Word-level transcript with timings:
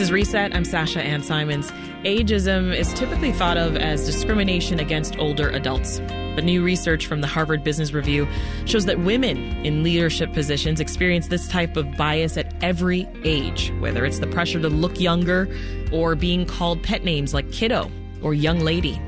This 0.00 0.08
is 0.08 0.12
Reset. 0.12 0.56
I'm 0.56 0.64
Sasha 0.64 1.02
Ann 1.02 1.22
Simons. 1.22 1.70
Ageism 2.04 2.74
is 2.74 2.94
typically 2.94 3.32
thought 3.32 3.58
of 3.58 3.76
as 3.76 4.06
discrimination 4.06 4.80
against 4.80 5.18
older 5.18 5.50
adults. 5.50 6.00
But 6.34 6.44
new 6.44 6.64
research 6.64 7.06
from 7.06 7.20
the 7.20 7.26
Harvard 7.26 7.62
Business 7.62 7.92
Review 7.92 8.26
shows 8.64 8.86
that 8.86 9.00
women 9.00 9.36
in 9.62 9.82
leadership 9.82 10.32
positions 10.32 10.80
experience 10.80 11.28
this 11.28 11.46
type 11.48 11.76
of 11.76 11.98
bias 11.98 12.38
at 12.38 12.50
every 12.62 13.06
age, 13.24 13.74
whether 13.78 14.06
it's 14.06 14.20
the 14.20 14.26
pressure 14.28 14.58
to 14.62 14.70
look 14.70 14.98
younger 14.98 15.54
or 15.92 16.14
being 16.14 16.46
called 16.46 16.82
pet 16.82 17.04
names 17.04 17.34
like 17.34 17.52
kiddo 17.52 17.90
or 18.22 18.32
young 18.32 18.60
lady. 18.60 18.98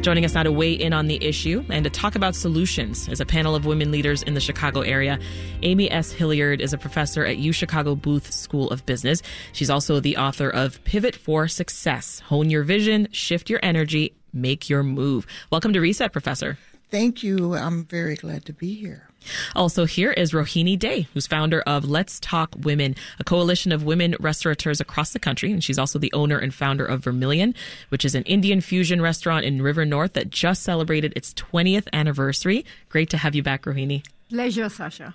Joining 0.00 0.24
us 0.24 0.34
now 0.34 0.44
to 0.44 0.52
weigh 0.52 0.72
in 0.72 0.92
on 0.92 1.06
the 1.06 1.22
issue 1.22 1.64
and 1.68 1.82
to 1.84 1.90
talk 1.90 2.14
about 2.14 2.34
solutions 2.34 3.08
is 3.08 3.20
a 3.20 3.26
panel 3.26 3.54
of 3.54 3.66
women 3.66 3.90
leaders 3.90 4.22
in 4.22 4.34
the 4.34 4.40
Chicago 4.40 4.80
area. 4.80 5.18
Amy 5.62 5.90
S. 5.90 6.12
Hilliard 6.12 6.60
is 6.60 6.72
a 6.72 6.78
professor 6.78 7.26
at 7.26 7.38
U 7.38 7.52
Chicago 7.52 7.94
Booth 7.94 8.32
School 8.32 8.70
of 8.70 8.86
Business. 8.86 9.22
She's 9.52 9.68
also 9.68 9.98
the 9.98 10.16
author 10.16 10.48
of 10.48 10.82
Pivot 10.84 11.16
for 11.16 11.48
Success 11.48 12.20
Hone 12.26 12.48
Your 12.48 12.62
Vision, 12.62 13.08
Shift 13.10 13.50
Your 13.50 13.60
Energy, 13.62 14.14
Make 14.32 14.70
Your 14.70 14.82
Move. 14.82 15.26
Welcome 15.50 15.72
to 15.72 15.80
Reset, 15.80 16.12
Professor. 16.12 16.58
Thank 16.90 17.22
you. 17.22 17.54
I'm 17.54 17.84
very 17.84 18.14
glad 18.14 18.44
to 18.46 18.52
be 18.52 18.74
here. 18.74 19.07
Also 19.54 19.84
here 19.84 20.12
is 20.12 20.32
Rohini 20.32 20.78
Dey, 20.78 21.08
who's 21.14 21.26
founder 21.26 21.60
of 21.62 21.84
Let's 21.84 22.20
Talk 22.20 22.54
Women, 22.58 22.94
a 23.18 23.24
coalition 23.24 23.72
of 23.72 23.84
women 23.84 24.16
restaurateurs 24.20 24.80
across 24.80 25.12
the 25.12 25.18
country. 25.18 25.52
And 25.52 25.62
she's 25.62 25.78
also 25.78 25.98
the 25.98 26.12
owner 26.12 26.38
and 26.38 26.54
founder 26.54 26.84
of 26.84 27.04
Vermilion, 27.04 27.54
which 27.88 28.04
is 28.04 28.14
an 28.14 28.24
Indian 28.24 28.60
fusion 28.60 29.00
restaurant 29.00 29.44
in 29.44 29.62
River 29.62 29.84
North 29.84 30.14
that 30.14 30.30
just 30.30 30.62
celebrated 30.62 31.12
its 31.16 31.34
20th 31.34 31.88
anniversary. 31.92 32.64
Great 32.88 33.10
to 33.10 33.16
have 33.16 33.34
you 33.34 33.42
back, 33.42 33.64
Rohini. 33.64 34.04
Pleasure, 34.30 34.68
Sasha. 34.68 35.14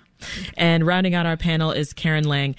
And 0.56 0.86
rounding 0.86 1.14
out 1.14 1.26
our 1.26 1.36
panel 1.36 1.70
is 1.70 1.92
Karen 1.92 2.24
Layng. 2.24 2.56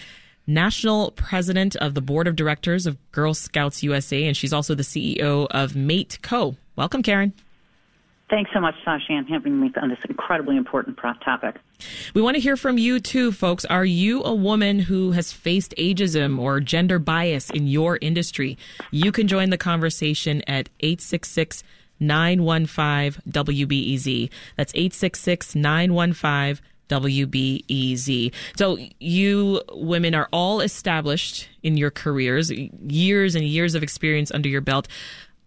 National 0.48 1.12
President 1.12 1.76
of 1.78 1.96
the 1.96 2.02
Board 2.02 2.28
of 2.28 2.36
Directors 2.36 2.86
of 2.86 2.98
Girl 3.12 3.34
Scouts 3.34 3.82
USA, 3.82 4.26
and 4.26 4.38
she's 4.38 4.54
also 4.54 4.76
the 4.76 4.84
CEO 4.84 5.48
of 5.50 5.76
Mate 5.76 6.20
Co. 6.22 6.56
Welcome, 6.76 7.02
Karen. 7.02 7.34
Thanks 8.28 8.50
so 8.54 8.60
much, 8.60 8.74
Sasha, 8.84 9.14
and 9.14 9.28
having 9.30 9.60
me 9.62 9.72
on 9.80 9.90
this 9.90 10.00
incredibly 10.10 10.58
important 10.58 10.98
topic. 10.98 11.58
We 12.16 12.24
want 12.24 12.36
to 12.36 12.42
hear 12.42 12.58
from 12.58 12.80
you 12.80 13.00
too, 13.00 13.32
folks. 13.32 13.66
Are 13.66 13.86
you 13.86 14.24
a 14.24 14.34
woman 14.34 14.80
who 14.80 15.12
has 15.12 15.32
faced 15.32 15.76
ageism 15.78 16.40
or 16.40 16.60
gender 16.60 16.98
bias 16.98 17.52
in 17.52 17.68
your 17.68 18.00
industry? 18.02 18.58
You 18.90 19.12
can 19.12 19.28
join 19.28 19.52
the 19.52 19.60
conversation 19.60 20.42
at 20.48 20.70
866 20.80 21.64
915 22.00 23.22
WBEZ. 23.32 24.30
That's 24.58 24.74
866 24.74 25.56
915 25.56 26.66
WBEZ. 26.90 28.34
So 28.58 28.78
you 29.00 29.62
women 29.72 30.14
are 30.16 30.30
all 30.32 30.62
established 30.62 31.50
in 31.64 31.78
your 31.78 31.92
careers, 31.92 32.52
years 32.52 33.36
and 33.36 33.44
years 33.44 33.76
of 33.76 33.84
experience 33.84 34.32
under 34.32 34.50
your 34.50 34.62
belt. 34.62 34.88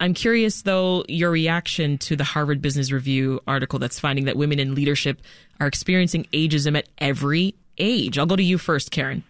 I'm 0.01 0.15
curious, 0.15 0.63
though, 0.63 1.05
your 1.09 1.31
reaction 1.31 1.99
to 1.99 2.15
the 2.15 2.25
Harvard 2.25 2.63
Business 2.63 2.93
Review 2.93 3.41
article 3.47 3.79
that's 3.79 3.99
finding 3.99 4.27
that 4.27 4.37
women 4.37 4.61
in 4.61 4.75
leadership 4.75 5.21
are 5.59 5.67
experiencing 5.67 6.27
ageism 6.33 6.79
at 6.79 6.89
every 6.99 7.55
age. 7.79 8.19
I'll 8.19 8.27
go 8.27 8.37
to 8.37 8.43
you 8.43 8.59
first, 8.59 8.91
Karen. 8.91 9.25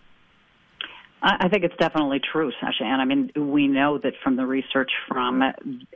I 1.21 1.49
think 1.49 1.65
it's 1.65 1.77
definitely 1.79 2.21
true, 2.21 2.53
Sasha. 2.61 2.85
And 2.85 3.03
I 3.03 3.05
mean, 3.05 3.33
we 3.51 3.67
know 3.67 3.99
that 3.99 4.13
from 4.23 4.37
the 4.37 4.47
research 4.47 4.91
from 5.09 5.43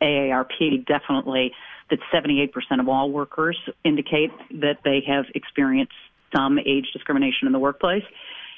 AARP, 0.02 0.86
definitely 0.86 1.52
that 1.90 2.00
78% 2.12 2.50
of 2.80 2.88
all 2.88 3.10
workers 3.10 3.56
indicate 3.84 4.32
that 4.60 4.78
they 4.84 5.00
have 5.06 5.26
experienced 5.34 5.92
some 6.34 6.58
age 6.58 6.86
discrimination 6.92 7.46
in 7.46 7.52
the 7.52 7.58
workplace. 7.58 8.02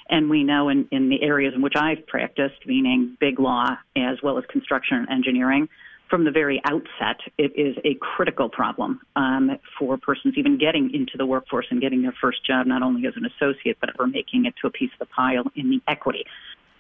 And 0.08 0.30
we 0.30 0.42
know 0.42 0.68
in, 0.68 0.88
in 0.90 1.08
the 1.08 1.22
areas 1.22 1.52
in 1.54 1.60
which 1.60 1.74
I've 1.76 2.06
practiced, 2.06 2.66
meaning 2.66 3.16
big 3.20 3.40
law 3.40 3.76
as 3.97 4.22
well 4.22 4.38
as 4.38 4.44
construction 4.50 4.98
and 4.98 5.08
engineering, 5.10 5.69
from 6.14 6.22
the 6.22 6.30
very 6.30 6.62
outset, 6.64 7.19
it 7.38 7.50
is 7.56 7.76
a 7.84 7.94
critical 7.94 8.48
problem 8.48 9.00
um, 9.16 9.50
for 9.76 9.97
persons 9.97 10.34
even 10.36 10.56
getting 10.56 10.94
into 10.94 11.19
the 11.19 11.26
workforce 11.26 11.66
and 11.70 11.80
getting 11.80 12.02
their 12.02 12.14
first 12.20 12.47
job, 12.47 12.69
not 12.69 12.84
only 12.84 13.04
as 13.04 13.14
an 13.16 13.25
associate, 13.25 13.78
but 13.80 13.91
for 13.97 14.06
making 14.06 14.47
it 14.47 14.54
to 14.60 14.69
a 14.69 14.70
piece 14.70 14.92
of 14.92 15.08
the 15.08 15.12
pile 15.12 15.42
in 15.56 15.70
the 15.70 15.80
equity. 15.88 16.24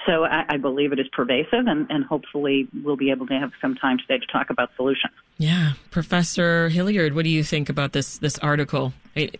So 0.06 0.24
I, 0.24 0.44
I 0.50 0.56
believe 0.58 0.92
it 0.92 1.00
is 1.00 1.08
pervasive, 1.12 1.66
and, 1.66 1.90
and 1.90 2.04
hopefully 2.04 2.68
we'll 2.84 2.94
be 2.94 3.10
able 3.10 3.26
to 3.26 3.34
have 3.34 3.50
some 3.60 3.74
time 3.74 3.98
today 3.98 4.24
to 4.24 4.26
talk 4.32 4.50
about 4.50 4.70
solutions. 4.76 5.14
Yeah, 5.36 5.72
Professor 5.90 6.68
Hilliard, 6.68 7.12
what 7.12 7.24
do 7.24 7.30
you 7.30 7.42
think 7.42 7.68
about 7.68 7.90
this 7.90 8.18
this 8.18 8.38
article? 8.38 8.92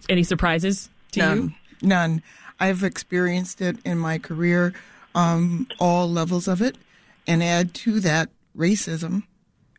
Any 0.09 0.25
surprises 0.25 0.91
to 1.13 1.21
None. 1.21 1.43
you? 1.81 1.89
None. 1.89 2.23
I've 2.59 2.83
experienced 2.83 3.61
it 3.61 3.77
in 3.85 3.99
my 3.99 4.19
career, 4.19 4.75
um, 5.15 5.69
all 5.79 6.11
levels 6.11 6.49
of 6.49 6.61
it, 6.61 6.79
and 7.29 7.45
add 7.45 7.75
to 7.75 8.01
that 8.01 8.31
racism 8.59 9.23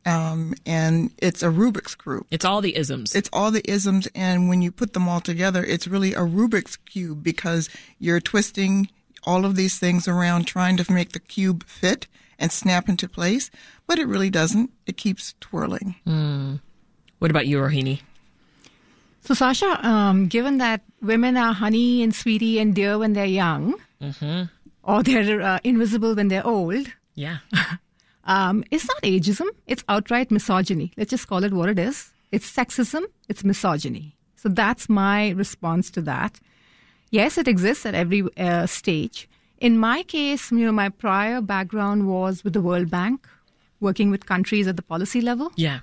um, 0.06 0.54
and 0.66 1.12
it's 1.18 1.42
a 1.42 1.48
Rubik's 1.48 1.96
cube. 1.96 2.26
It's 2.30 2.46
all 2.46 2.62
the 2.62 2.76
isms. 2.78 3.16
It's 3.16 3.30
all 3.34 3.52
the 3.52 3.68
isms, 3.70 4.08
and 4.14 4.48
when 4.50 4.62
you 4.62 4.72
put 4.72 4.94
them 4.94 5.08
all 5.08 5.20
together, 5.20 5.64
it's 5.64 5.88
really 5.88 6.14
a 6.14 6.20
Rubik's 6.20 6.76
cube 6.78 7.24
because 7.24 7.70
you're 8.00 8.20
twisting 8.20 8.90
all 9.24 9.46
of 9.46 9.56
these 9.56 9.80
things 9.80 10.08
around, 10.08 10.46
trying 10.46 10.78
to 10.78 10.92
make 10.92 11.14
the 11.14 11.20
cube 11.20 11.66
fit 11.66 12.08
and 12.38 12.52
snap 12.52 12.88
into 12.88 13.10
place, 13.10 13.50
but 13.88 13.98
it 13.98 14.08
really 14.08 14.30
doesn't. 14.30 14.72
It 14.86 14.98
keeps 14.98 15.34
twirling. 15.40 15.96
Mm. 16.06 16.60
What 17.20 17.32
about 17.32 17.48
you, 17.48 17.58
Rohini? 17.60 18.02
So, 19.22 19.34
Sasha, 19.34 19.80
um, 19.86 20.28
given 20.28 20.60
that 20.60 20.82
women 21.02 21.36
are 21.38 21.54
honey 21.54 22.04
and 22.04 22.14
sweetie 22.14 22.60
and 22.60 22.76
dear 22.76 23.00
when 23.00 23.14
they're 23.14 23.26
young, 23.26 23.74
mm-hmm. 24.00 24.44
or 24.84 25.02
they're 25.02 25.42
uh, 25.42 25.60
invisible 25.64 26.14
when 26.14 26.28
they're 26.28 26.46
old, 26.46 26.86
yeah. 27.16 27.38
Um, 28.26 28.64
it's 28.72 28.88
not 28.88 29.02
ageism, 29.04 29.48
it's 29.68 29.84
outright 29.88 30.32
misogyny. 30.32 30.92
Let's 30.98 31.12
just 31.12 31.28
call 31.28 31.44
it 31.44 31.54
what 31.54 31.70
it 31.70 31.78
is. 31.78 32.12
It's 32.32 32.52
sexism, 32.52 33.04
it's 33.30 33.44
misogyny. 33.44 34.16
So 34.36 34.50
that's 34.50 34.90
my 34.90 35.30
response 35.32 35.92
to 35.92 36.02
that. 36.02 36.40
Yes, 37.12 37.38
it 37.38 37.48
exists 37.48 37.86
at 37.86 37.94
every 37.96 38.24
uh, 38.38 38.66
stage. 38.66 39.30
In 39.60 39.78
my 39.78 40.04
case, 40.04 40.52
you 40.52 40.66
know, 40.66 40.72
my 40.72 40.90
prior 40.90 41.40
background 41.40 42.08
was 42.08 42.44
with 42.44 42.54
the 42.54 42.62
World 42.62 42.90
Bank, 42.90 43.28
working 43.80 44.10
with 44.10 44.26
countries 44.26 44.68
at 44.68 44.76
the 44.76 44.82
policy 44.82 45.22
level. 45.22 45.52
Yeah. 45.56 45.80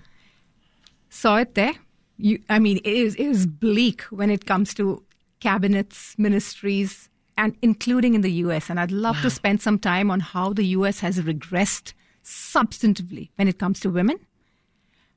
Saw 1.08 1.36
it 1.38 1.54
there. 1.54 1.74
You, 2.18 2.40
I 2.48 2.58
mean, 2.58 2.78
it 2.78 2.86
is, 2.86 3.14
it 3.14 3.26
is 3.26 3.46
bleak 3.46 4.02
when 4.02 4.30
it 4.30 4.46
comes 4.46 4.74
to 4.74 5.02
cabinets, 5.40 6.14
ministries, 6.18 7.08
and 7.38 7.56
including 7.62 8.14
in 8.14 8.20
the 8.20 8.32
US. 8.44 8.68
And 8.68 8.78
I'd 8.78 8.92
love 8.92 9.16
wow. 9.16 9.22
to 9.22 9.30
spend 9.30 9.62
some 9.62 9.78
time 9.78 10.10
on 10.10 10.20
how 10.20 10.52
the 10.52 10.66
US 10.66 11.00
has 11.00 11.18
regressed 11.20 11.94
substantively 12.24 13.30
when 13.36 13.48
it 13.48 13.58
comes 13.58 13.80
to 13.80 13.90
women. 13.90 14.18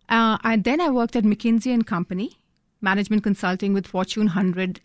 Uh, 0.09 0.37
and 0.43 0.63
then 0.63 0.79
I 0.79 0.89
worked 0.89 1.15
at 1.15 1.23
McKinsey 1.23 1.73
and 1.73 1.85
Company, 1.85 2.39
management 2.81 3.23
consulting 3.23 3.73
with 3.73 3.87
Fortune 3.87 4.25
100, 4.25 4.81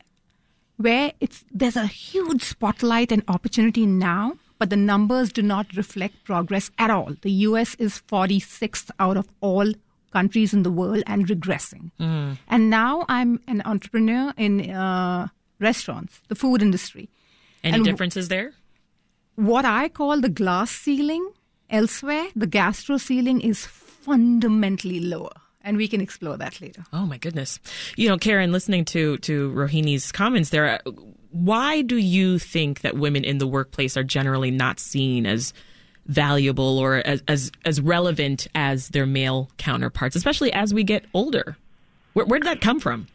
where 0.76 1.12
it's 1.20 1.44
there's 1.52 1.76
a 1.76 1.86
huge 1.86 2.42
spotlight 2.42 3.12
and 3.12 3.22
opportunity 3.28 3.84
now, 3.86 4.36
but 4.58 4.70
the 4.70 4.76
numbers 4.76 5.32
do 5.32 5.42
not 5.42 5.76
reflect 5.76 6.24
progress 6.24 6.70
at 6.78 6.90
all. 6.90 7.14
The 7.20 7.30
U.S. 7.48 7.74
is 7.76 8.02
46th 8.08 8.90
out 8.98 9.16
of 9.16 9.28
all 9.40 9.72
countries 10.12 10.52
in 10.52 10.62
the 10.62 10.70
world 10.70 11.02
and 11.06 11.26
regressing. 11.26 11.90
Mm. 12.00 12.38
And 12.48 12.70
now 12.70 13.04
I'm 13.08 13.40
an 13.46 13.62
entrepreneur 13.64 14.32
in 14.36 14.70
uh, 14.70 15.28
restaurants, 15.60 16.20
the 16.28 16.34
food 16.34 16.62
industry. 16.62 17.08
Any 17.62 17.76
and 17.76 17.84
differences 17.84 18.28
there? 18.28 18.52
What 19.36 19.64
I 19.64 19.88
call 19.88 20.20
the 20.20 20.28
glass 20.28 20.70
ceiling 20.70 21.30
Elsewhere, 21.70 22.26
the 22.34 22.46
gastro 22.46 22.96
ceiling 22.96 23.40
is 23.40 23.64
fundamentally 23.64 25.00
lower. 25.00 25.30
And 25.62 25.76
we 25.76 25.88
can 25.88 26.00
explore 26.00 26.36
that 26.38 26.60
later. 26.60 26.84
Oh 26.92 27.06
my 27.06 27.18
goodness. 27.18 27.60
You 27.96 28.08
know, 28.08 28.16
Karen, 28.16 28.50
listening 28.50 28.84
to, 28.86 29.18
to 29.18 29.50
Rohini's 29.52 30.10
comments 30.10 30.50
there, 30.50 30.80
uh, 30.86 30.90
why 31.30 31.82
do 31.82 31.96
you 31.96 32.38
think 32.38 32.80
that 32.80 32.96
women 32.96 33.24
in 33.24 33.38
the 33.38 33.46
workplace 33.46 33.96
are 33.96 34.02
generally 34.02 34.50
not 34.50 34.80
seen 34.80 35.26
as 35.26 35.52
valuable 36.06 36.78
or 36.78 36.96
as, 36.96 37.22
as, 37.28 37.52
as 37.64 37.80
relevant 37.80 38.48
as 38.54 38.88
their 38.88 39.06
male 39.06 39.50
counterparts, 39.58 40.16
especially 40.16 40.52
as 40.52 40.72
we 40.72 40.82
get 40.82 41.04
older? 41.14 41.56
Where, 42.14 42.24
where 42.24 42.40
did 42.40 42.46
that 42.46 42.60
come 42.60 42.80
from? 42.80 43.06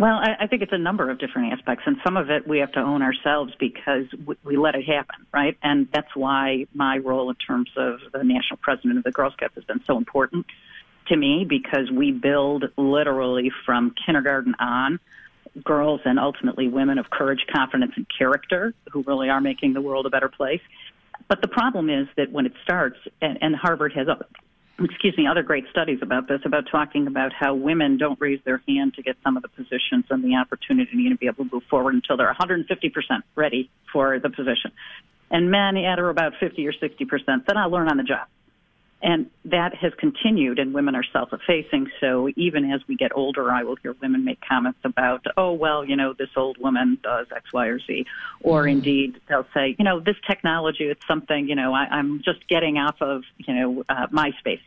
Well, 0.00 0.16
I, 0.16 0.44
I 0.44 0.46
think 0.46 0.62
it's 0.62 0.72
a 0.72 0.78
number 0.78 1.10
of 1.10 1.18
different 1.18 1.52
aspects, 1.52 1.84
and 1.86 1.98
some 2.02 2.16
of 2.16 2.30
it 2.30 2.48
we 2.48 2.60
have 2.60 2.72
to 2.72 2.80
own 2.80 3.02
ourselves 3.02 3.52
because 3.60 4.06
we, 4.24 4.34
we 4.42 4.56
let 4.56 4.74
it 4.74 4.86
happen, 4.86 5.26
right? 5.30 5.58
And 5.62 5.88
that's 5.92 6.16
why 6.16 6.66
my 6.72 6.96
role 6.96 7.28
in 7.28 7.36
terms 7.36 7.68
of 7.76 8.00
the 8.10 8.24
national 8.24 8.56
president 8.62 8.96
of 8.96 9.04
the 9.04 9.10
Girl 9.10 9.30
Scouts 9.30 9.56
has 9.56 9.64
been 9.64 9.82
so 9.86 9.98
important 9.98 10.46
to 11.08 11.16
me 11.18 11.44
because 11.46 11.90
we 11.90 12.12
build 12.12 12.64
literally 12.78 13.52
from 13.66 13.94
kindergarten 14.06 14.54
on 14.58 15.00
girls 15.62 16.00
and 16.06 16.18
ultimately 16.18 16.66
women 16.66 16.96
of 16.96 17.10
courage, 17.10 17.44
confidence, 17.54 17.92
and 17.96 18.06
character 18.16 18.72
who 18.90 19.02
really 19.06 19.28
are 19.28 19.42
making 19.42 19.74
the 19.74 19.82
world 19.82 20.06
a 20.06 20.10
better 20.10 20.30
place. 20.30 20.62
But 21.28 21.42
the 21.42 21.48
problem 21.48 21.90
is 21.90 22.08
that 22.16 22.32
when 22.32 22.46
it 22.46 22.54
starts, 22.62 22.96
and, 23.20 23.36
and 23.42 23.54
Harvard 23.54 23.92
has 23.92 24.08
excuse 24.80 25.16
me, 25.16 25.26
other 25.26 25.42
great 25.42 25.64
studies 25.70 25.98
about 26.02 26.28
this, 26.28 26.40
about 26.44 26.64
talking 26.70 27.06
about 27.06 27.32
how 27.32 27.54
women 27.54 27.98
don't 27.98 28.20
raise 28.20 28.40
their 28.44 28.62
hand 28.66 28.94
to 28.94 29.02
get 29.02 29.16
some 29.22 29.36
of 29.36 29.42
the 29.42 29.48
positions 29.48 30.04
and 30.10 30.24
the 30.24 30.36
opportunity 30.36 31.08
to 31.08 31.16
be 31.16 31.26
able 31.26 31.44
to 31.44 31.50
move 31.52 31.64
forward 31.68 31.94
until 31.94 32.16
they're 32.16 32.32
150% 32.32 32.64
ready 33.34 33.70
for 33.92 34.18
the 34.18 34.30
position. 34.30 34.72
and 35.30 35.50
men 35.50 35.76
at 35.76 36.00
or 36.00 36.10
about 36.10 36.32
50 36.40 36.66
or 36.66 36.72
60 36.72 37.04
percent, 37.04 37.46
then 37.46 37.56
I'll 37.56 37.70
learn 37.70 37.88
on 37.88 37.96
the 37.96 38.02
job. 38.02 38.26
And 39.02 39.30
that 39.46 39.74
has 39.76 39.92
continued, 39.94 40.58
and 40.58 40.74
women 40.74 40.94
are 40.94 41.04
self 41.10 41.32
effacing. 41.32 41.90
So 42.00 42.28
even 42.36 42.70
as 42.70 42.82
we 42.86 42.96
get 42.96 43.12
older, 43.14 43.50
I 43.50 43.62
will 43.62 43.76
hear 43.76 43.96
women 44.00 44.24
make 44.24 44.40
comments 44.46 44.80
about, 44.84 45.24
oh, 45.38 45.52
well, 45.52 45.84
you 45.84 45.96
know, 45.96 46.12
this 46.12 46.28
old 46.36 46.58
woman 46.58 46.98
does 47.02 47.26
X, 47.34 47.50
Y, 47.52 47.66
or 47.66 47.78
Z. 47.78 48.04
Or 48.42 48.64
mm. 48.64 48.72
indeed, 48.72 49.20
they'll 49.26 49.46
say, 49.54 49.74
you 49.78 49.84
know, 49.86 50.00
this 50.00 50.16
technology, 50.26 50.84
it's 50.84 51.06
something, 51.06 51.48
you 51.48 51.54
know, 51.54 51.72
I, 51.72 51.84
I'm 51.84 52.22
just 52.22 52.46
getting 52.48 52.76
off 52.76 53.00
of, 53.00 53.22
you 53.38 53.54
know, 53.54 53.84
uh, 53.88 54.08
MySpace. 54.08 54.60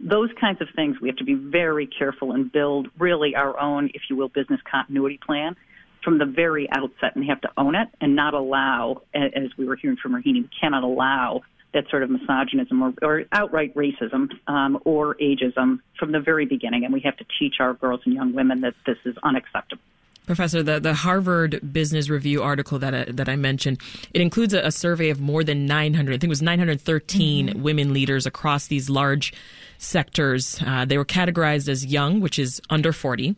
Those 0.00 0.30
kinds 0.40 0.62
of 0.62 0.68
things, 0.74 0.98
we 1.00 1.08
have 1.08 1.16
to 1.18 1.24
be 1.24 1.34
very 1.34 1.86
careful 1.86 2.32
and 2.32 2.50
build 2.50 2.88
really 2.98 3.36
our 3.36 3.58
own, 3.60 3.90
if 3.92 4.02
you 4.08 4.16
will, 4.16 4.28
business 4.28 4.60
continuity 4.70 5.18
plan 5.24 5.56
from 6.02 6.18
the 6.18 6.26
very 6.26 6.70
outset 6.70 7.16
and 7.16 7.24
have 7.26 7.40
to 7.42 7.50
own 7.56 7.74
it 7.74 7.88
and 8.00 8.16
not 8.16 8.34
allow, 8.34 9.02
as 9.14 9.50
we 9.56 9.66
were 9.66 9.76
hearing 9.76 9.96
from 9.96 10.12
Rohini, 10.12 10.42
we 10.42 10.50
cannot 10.60 10.84
allow 10.84 11.42
that 11.74 11.88
sort 11.90 12.02
of 12.02 12.10
misogynism 12.10 12.82
or, 12.82 12.94
or 13.02 13.24
outright 13.32 13.74
racism 13.74 14.30
um, 14.48 14.80
or 14.84 15.16
ageism 15.16 15.80
from 15.98 16.12
the 16.12 16.20
very 16.20 16.46
beginning. 16.46 16.84
And 16.84 16.94
we 16.94 17.00
have 17.00 17.16
to 17.18 17.26
teach 17.38 17.56
our 17.60 17.74
girls 17.74 18.00
and 18.04 18.14
young 18.14 18.32
women 18.32 18.62
that 18.62 18.74
this 18.86 18.98
is 19.04 19.16
unacceptable. 19.22 19.82
Professor, 20.26 20.62
the, 20.62 20.80
the 20.80 20.94
Harvard 20.94 21.60
Business 21.72 22.08
Review 22.08 22.42
article 22.42 22.78
that 22.78 22.94
I, 22.94 23.04
that 23.04 23.28
I 23.28 23.36
mentioned, 23.36 23.78
it 24.14 24.22
includes 24.22 24.54
a, 24.54 24.60
a, 24.60 24.72
survey 24.72 25.10
of 25.10 25.20
more 25.20 25.44
than 25.44 25.66
900, 25.66 26.12
I 26.12 26.14
think 26.14 26.24
it 26.24 26.28
was 26.28 26.40
913 26.40 27.48
mm-hmm. 27.48 27.62
women 27.62 27.92
leaders 27.92 28.24
across 28.24 28.66
these 28.66 28.88
large 28.88 29.34
sectors. 29.76 30.62
Uh, 30.66 30.86
they 30.86 30.96
were 30.96 31.04
categorized 31.04 31.68
as 31.68 31.84
young, 31.84 32.20
which 32.20 32.38
is 32.38 32.62
under 32.70 32.90
40, 32.90 33.36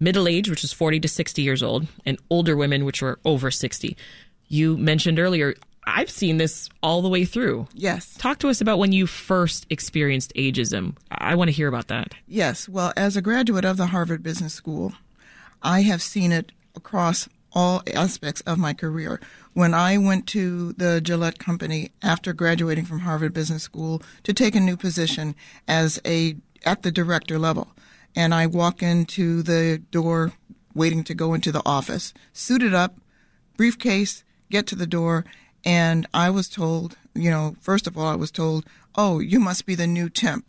middle 0.00 0.28
age, 0.28 0.50
which 0.50 0.64
is 0.64 0.72
40 0.72 1.00
to 1.00 1.08
60 1.08 1.40
years 1.40 1.62
old, 1.62 1.86
and 2.04 2.18
older 2.28 2.56
women, 2.56 2.84
which 2.84 3.00
were 3.00 3.18
over 3.24 3.50
60. 3.50 3.96
You 4.48 4.76
mentioned 4.76 5.18
earlier 5.18 5.54
I've 5.88 6.10
seen 6.10 6.36
this 6.36 6.68
all 6.82 7.00
the 7.00 7.08
way 7.08 7.24
through. 7.24 7.66
Yes. 7.72 8.14
Talk 8.18 8.38
to 8.40 8.48
us 8.48 8.60
about 8.60 8.78
when 8.78 8.92
you 8.92 9.06
first 9.06 9.66
experienced 9.70 10.34
ageism. 10.34 10.96
I 11.10 11.34
want 11.34 11.48
to 11.48 11.52
hear 11.52 11.66
about 11.68 11.88
that. 11.88 12.14
Yes. 12.26 12.68
Well, 12.68 12.92
as 12.96 13.16
a 13.16 13.22
graduate 13.22 13.64
of 13.64 13.78
the 13.78 13.86
Harvard 13.86 14.22
Business 14.22 14.52
School, 14.52 14.92
I 15.62 15.80
have 15.82 16.02
seen 16.02 16.30
it 16.30 16.52
across 16.76 17.28
all 17.52 17.82
aspects 17.92 18.42
of 18.42 18.58
my 18.58 18.74
career. 18.74 19.18
When 19.54 19.72
I 19.72 19.96
went 19.96 20.26
to 20.28 20.74
the 20.74 21.00
Gillette 21.00 21.38
company 21.38 21.90
after 22.02 22.32
graduating 22.32 22.84
from 22.84 23.00
Harvard 23.00 23.32
Business 23.32 23.62
School 23.62 24.02
to 24.24 24.34
take 24.34 24.54
a 24.54 24.60
new 24.60 24.76
position 24.76 25.34
as 25.66 26.00
a 26.04 26.36
at 26.64 26.82
the 26.82 26.92
director 26.92 27.38
level, 27.38 27.68
and 28.14 28.34
I 28.34 28.46
walk 28.46 28.82
into 28.82 29.42
the 29.42 29.80
door 29.90 30.32
waiting 30.74 31.02
to 31.04 31.14
go 31.14 31.34
into 31.34 31.50
the 31.50 31.62
office, 31.64 32.12
suited 32.32 32.74
up, 32.74 32.96
briefcase, 33.56 34.22
get 34.50 34.66
to 34.66 34.76
the 34.76 34.86
door, 34.86 35.24
and 35.68 36.06
I 36.14 36.30
was 36.30 36.48
told, 36.48 36.96
you 37.14 37.30
know, 37.30 37.54
first 37.60 37.86
of 37.86 37.98
all, 37.98 38.06
I 38.06 38.14
was 38.14 38.30
told, 38.30 38.64
oh, 38.96 39.18
you 39.18 39.38
must 39.38 39.66
be 39.66 39.74
the 39.74 39.86
new 39.86 40.08
temp. 40.08 40.46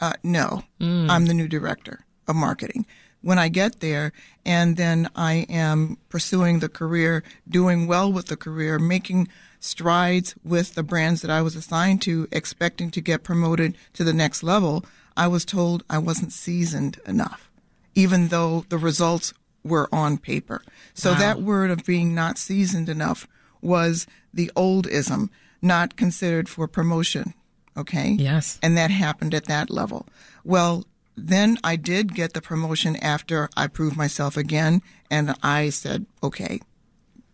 Uh, 0.00 0.14
no, 0.24 0.64
mm. 0.80 1.08
I'm 1.08 1.26
the 1.26 1.34
new 1.34 1.46
director 1.46 2.04
of 2.26 2.34
marketing. 2.34 2.84
When 3.22 3.38
I 3.38 3.48
get 3.48 3.78
there, 3.78 4.12
and 4.44 4.76
then 4.76 5.08
I 5.14 5.46
am 5.48 5.98
pursuing 6.08 6.58
the 6.58 6.68
career, 6.68 7.22
doing 7.48 7.86
well 7.86 8.10
with 8.12 8.26
the 8.26 8.36
career, 8.36 8.80
making 8.80 9.28
strides 9.60 10.34
with 10.42 10.74
the 10.74 10.82
brands 10.82 11.22
that 11.22 11.30
I 11.30 11.42
was 11.42 11.54
assigned 11.54 12.02
to, 12.02 12.26
expecting 12.32 12.90
to 12.90 13.00
get 13.00 13.22
promoted 13.22 13.76
to 13.92 14.02
the 14.02 14.12
next 14.12 14.42
level, 14.42 14.84
I 15.16 15.28
was 15.28 15.44
told 15.44 15.84
I 15.88 15.98
wasn't 15.98 16.32
seasoned 16.32 16.98
enough, 17.06 17.48
even 17.94 18.28
though 18.28 18.64
the 18.68 18.78
results 18.78 19.32
were 19.62 19.88
on 19.92 20.18
paper. 20.18 20.64
So 20.92 21.12
wow. 21.12 21.18
that 21.18 21.40
word 21.40 21.70
of 21.70 21.86
being 21.86 22.16
not 22.16 22.36
seasoned 22.36 22.88
enough 22.88 23.28
was 23.62 24.06
the 24.32 24.50
old 24.56 24.86
ism, 24.86 25.30
not 25.60 25.96
considered 25.96 26.48
for 26.48 26.66
promotion. 26.66 27.34
Okay? 27.76 28.10
Yes. 28.18 28.58
And 28.62 28.76
that 28.76 28.90
happened 28.90 29.34
at 29.34 29.46
that 29.46 29.70
level. 29.70 30.06
Well, 30.44 30.84
then 31.16 31.58
I 31.62 31.76
did 31.76 32.14
get 32.14 32.32
the 32.32 32.40
promotion 32.40 32.96
after 32.96 33.48
I 33.56 33.66
proved 33.66 33.96
myself 33.96 34.36
again, 34.36 34.82
and 35.10 35.34
I 35.42 35.70
said, 35.70 36.06
okay, 36.22 36.60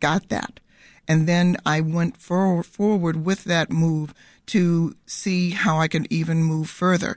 got 0.00 0.28
that. 0.28 0.60
And 1.08 1.28
then 1.28 1.56
I 1.64 1.80
went 1.80 2.16
for, 2.16 2.62
forward 2.62 3.24
with 3.24 3.44
that 3.44 3.70
move 3.70 4.12
to 4.46 4.96
see 5.06 5.50
how 5.50 5.78
I 5.78 5.88
could 5.88 6.06
even 6.10 6.42
move 6.42 6.68
further. 6.68 7.16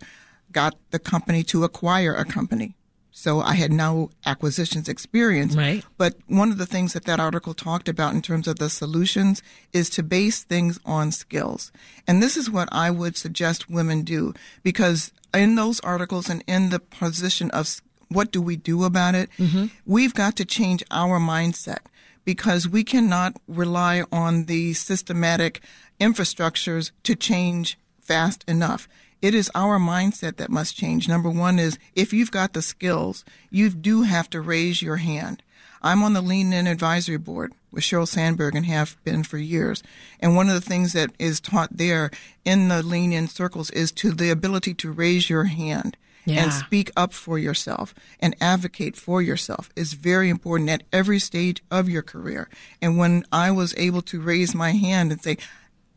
Got 0.52 0.76
the 0.92 1.00
company 1.00 1.44
to 1.44 1.64
acquire 1.64 2.14
a 2.14 2.26
company. 2.26 2.76
So 3.20 3.42
I 3.42 3.56
had 3.56 3.74
no 3.74 4.12
acquisitions 4.26 4.88
experience. 4.88 5.54
Right. 5.54 5.84
But 5.98 6.16
one 6.28 6.52
of 6.52 6.58
the 6.58 6.66
things 6.66 6.94
that 6.94 7.04
that 7.04 7.20
article 7.20 7.54
talked 7.54 7.90
about 7.90 8.14
in 8.14 8.22
terms 8.22 8.48
of 8.48 8.60
the 8.60 8.70
solutions 8.70 9.44
is 9.74 9.90
to 9.90 10.04
base 10.04 10.44
things 10.44 10.80
on 10.86 11.12
skills. 11.12 11.74
And 12.08 12.24
this 12.24 12.38
is 12.38 12.50
what 12.50 12.70
I 12.72 12.90
would 12.90 13.18
suggest 13.18 13.70
women 13.70 14.04
do 14.04 14.34
because 14.64 15.12
in 15.34 15.56
those 15.56 15.82
articles 15.82 16.30
and 16.30 16.46
in 16.48 16.70
the 16.70 16.80
position 16.80 17.52
of 17.52 17.82
what 18.08 18.32
do 18.32 18.42
we 18.42 18.56
do 18.56 18.86
about 18.86 19.16
it, 19.16 19.30
mm-hmm. 19.38 19.66
we've 19.86 20.14
got 20.14 20.38
to 20.38 20.46
change 20.46 20.82
our 20.90 21.20
mindset 21.20 21.80
because 22.24 22.70
we 22.70 22.86
cannot 22.86 23.36
rely 23.50 24.06
on 24.14 24.46
the 24.46 24.72
systematic 24.72 25.60
infrastructures 26.00 26.92
to 27.04 27.16
change 27.16 27.78
fast 28.00 28.46
enough. 28.48 28.88
It 29.22 29.36
is 29.36 29.52
our 29.54 29.80
mindset 29.80 30.38
that 30.38 30.50
must 30.50 30.78
change. 30.78 31.08
Number 31.08 31.30
one 31.30 31.60
is 31.60 31.78
if 31.96 32.14
you've 32.14 32.32
got 32.32 32.54
the 32.54 32.62
skills, 32.62 33.26
you 33.50 33.70
do 33.70 34.04
have 34.04 34.30
to 34.30 34.42
raise 34.42 34.82
your 34.82 34.98
hand. 34.98 35.44
I'm 35.82 36.04
on 36.04 36.14
the 36.14 36.22
Lean 36.22 36.52
In 36.52 36.68
Advisory 36.68 37.18
Board 37.18 37.54
with 37.72 37.84
Sheryl 37.84 38.08
Sandberg 38.08 38.56
and 38.56 38.66
have 38.66 38.98
been 39.04 39.24
for 39.24 39.38
years. 39.38 39.82
And 40.20 40.36
one 40.36 40.50
of 40.50 40.56
the 40.56 40.68
things 40.68 40.94
that 40.94 41.12
is 41.20 41.40
taught 41.40 41.78
there 41.78 42.12
in 42.44 42.68
the 42.68 42.84
Lean 42.84 43.14
In 43.14 43.28
circles 43.28 43.70
is 43.72 43.92
to 43.94 44.12
the 44.12 44.30
ability 44.30 44.74
to 44.76 44.92
raise 44.92 45.30
your 45.30 45.46
hand. 45.46 45.98
Yeah. 46.26 46.44
and 46.44 46.54
speak 46.54 46.92
up 46.96 47.12
for 47.12 47.40
yourself 47.40 47.96
and 48.20 48.36
advocate 48.40 48.96
for 48.96 49.20
yourself 49.20 49.72
is 49.76 49.94
very 49.94 50.30
important 50.30 50.70
at 50.70 50.84
every 50.94 51.18
stage 51.18 51.64
of 51.72 51.90
your 51.90 52.04
career. 52.04 52.50
And 52.82 53.00
when 53.00 53.24
I 53.32 53.50
was 53.50 53.74
able 53.78 54.04
to 54.04 54.22
raise 54.22 54.54
my 54.54 54.72
hand 54.72 55.12
and 55.12 55.20
say, 55.24 55.38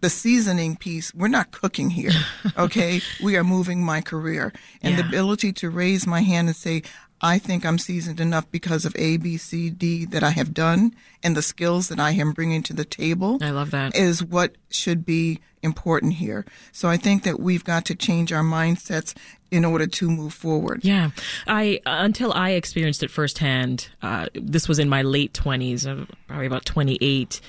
the 0.02 0.10
seasoning 0.10 0.76
piece, 0.76 1.14
we're 1.14 1.28
not 1.28 1.52
cooking 1.52 1.90
here. 1.90 2.12
Okay. 2.58 3.00
we 3.22 3.37
are 3.37 3.44
moving 3.44 3.82
my 3.82 4.00
career 4.00 4.52
and 4.82 4.94
yeah. 4.94 5.02
the 5.02 5.08
ability 5.08 5.52
to 5.54 5.70
raise 5.70 6.06
my 6.06 6.20
hand 6.20 6.49
and 6.49 6.56
say, 6.56 6.82
I 7.20 7.38
think 7.38 7.64
I'm 7.64 7.78
seasoned 7.78 8.20
enough 8.20 8.50
because 8.50 8.84
of 8.84 8.94
A, 8.96 9.16
B, 9.16 9.37
C, 9.37 9.70
D 9.70 10.04
that 10.06 10.22
I 10.22 10.31
have 10.31 10.52
done 10.52 10.94
and 11.23 11.37
the 11.37 11.42
skills 11.42 11.88
that 11.88 12.00
I 12.00 12.11
am 12.11 12.32
bringing 12.32 12.62
to 12.64 12.73
the 12.73 12.85
table. 12.85 13.38
I 13.40 13.50
love 13.50 13.71
that. 13.71 13.97
Is 13.97 14.23
what 14.23 14.56
should 14.71 15.06
be 15.06 15.40
important 15.62 16.14
here. 16.14 16.44
So 16.73 16.88
I 16.88 16.97
think 16.97 17.23
that 17.23 17.38
we've 17.38 17.64
got 17.64 17.85
to 17.87 17.94
change 17.94 18.32
our 18.32 18.42
mindsets 18.42 19.14
in 19.50 19.64
order 19.64 19.87
to 19.87 20.11
move 20.11 20.35
forward. 20.35 20.85
Yeah. 20.85 21.11
I, 21.47 21.80
until 21.87 22.32
I 22.32 22.50
experienced 22.50 23.02
it 23.02 23.11
firsthand, 23.11 23.88
uh, 24.02 24.26
this 24.35 24.68
was 24.68 24.78
in 24.78 24.88
my 24.88 25.02
late 25.02 25.32
20s, 25.32 25.87
uh, 25.87 26.06
probably 26.26 26.47
about 26.47 26.64
28. 26.64 27.40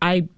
I 0.00 0.28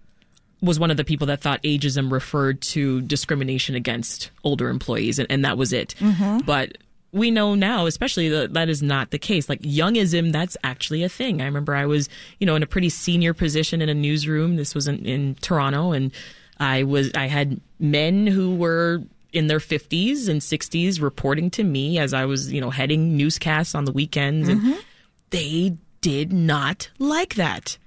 was 0.62 0.78
one 0.78 0.90
of 0.90 0.96
the 0.96 1.04
people 1.04 1.26
that 1.26 1.40
thought 1.40 1.62
ageism 1.62 2.10
referred 2.10 2.60
to 2.60 3.00
discrimination 3.02 3.74
against 3.74 4.30
older 4.42 4.68
employees, 4.68 5.18
and, 5.18 5.30
and 5.30 5.44
that 5.44 5.58
was 5.58 5.72
it. 5.72 5.94
Mm-hmm. 5.98 6.38
But 6.46 6.78
we 7.12 7.30
know 7.30 7.54
now, 7.54 7.86
especially 7.86 8.28
that 8.28 8.54
that 8.54 8.68
is 8.68 8.82
not 8.82 9.10
the 9.10 9.18
case. 9.18 9.48
Like 9.48 9.60
youngism, 9.60 10.32
that's 10.32 10.56
actually 10.64 11.04
a 11.04 11.08
thing. 11.08 11.40
I 11.40 11.44
remember 11.44 11.74
I 11.74 11.86
was, 11.86 12.08
you 12.40 12.46
know, 12.46 12.56
in 12.56 12.62
a 12.62 12.66
pretty 12.66 12.88
senior 12.88 13.32
position 13.32 13.80
in 13.80 13.88
a 13.88 13.94
newsroom. 13.94 14.56
This 14.56 14.74
was 14.74 14.88
in, 14.88 15.04
in 15.06 15.36
Toronto, 15.36 15.92
and 15.92 16.12
I 16.58 16.82
was 16.82 17.12
I 17.14 17.26
had 17.26 17.60
men 17.78 18.26
who 18.26 18.56
were 18.56 19.02
in 19.32 19.48
their 19.48 19.58
50s 19.58 20.28
and 20.28 20.40
60s 20.40 21.02
reporting 21.02 21.50
to 21.50 21.64
me 21.64 21.98
as 21.98 22.14
I 22.14 22.24
was, 22.24 22.52
you 22.52 22.60
know, 22.60 22.70
heading 22.70 23.16
newscasts 23.16 23.74
on 23.74 23.84
the 23.84 23.92
weekends, 23.92 24.48
mm-hmm. 24.48 24.72
and 24.72 24.84
they 25.30 25.76
did 26.00 26.32
not 26.32 26.90
like 26.98 27.34
that. 27.34 27.78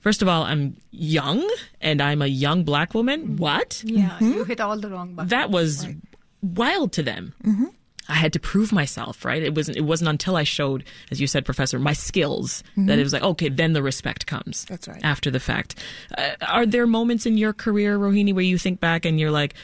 First 0.00 0.22
of 0.22 0.28
all, 0.28 0.42
I'm 0.42 0.76
young 0.90 1.48
and 1.80 2.00
I'm 2.00 2.22
a 2.22 2.26
young 2.26 2.64
black 2.64 2.94
woman. 2.94 3.36
What? 3.36 3.82
Yeah, 3.84 4.10
mm-hmm. 4.10 4.32
you 4.32 4.44
hit 4.44 4.60
all 4.60 4.78
the 4.78 4.90
wrong 4.90 5.14
buttons. 5.14 5.30
That 5.30 5.50
was 5.50 5.86
right. 5.86 5.96
wild 6.42 6.92
to 6.92 7.02
them. 7.02 7.34
Mm-hmm. 7.44 7.66
I 8.08 8.14
had 8.14 8.32
to 8.34 8.40
prove 8.40 8.72
myself, 8.72 9.24
right? 9.24 9.42
It 9.42 9.54
wasn't. 9.54 9.76
It 9.76 9.82
wasn't 9.82 10.10
until 10.10 10.36
I 10.36 10.44
showed, 10.44 10.84
as 11.10 11.20
you 11.20 11.26
said, 11.26 11.44
Professor, 11.44 11.78
my 11.78 11.92
skills 11.92 12.62
mm-hmm. 12.72 12.86
that 12.86 12.98
it 12.98 13.02
was 13.02 13.12
like, 13.12 13.22
okay, 13.22 13.48
then 13.48 13.72
the 13.72 13.82
respect 13.82 14.26
comes. 14.26 14.64
That's 14.66 14.86
right. 14.86 15.00
After 15.02 15.30
the 15.30 15.40
fact, 15.40 15.74
uh, 16.16 16.30
are 16.46 16.66
there 16.66 16.86
moments 16.86 17.26
in 17.26 17.36
your 17.36 17.52
career, 17.52 17.98
Rohini, 17.98 18.32
where 18.32 18.44
you 18.44 18.58
think 18.58 18.78
back 18.78 19.04
and 19.04 19.18
you're 19.18 19.32
like, 19.32 19.54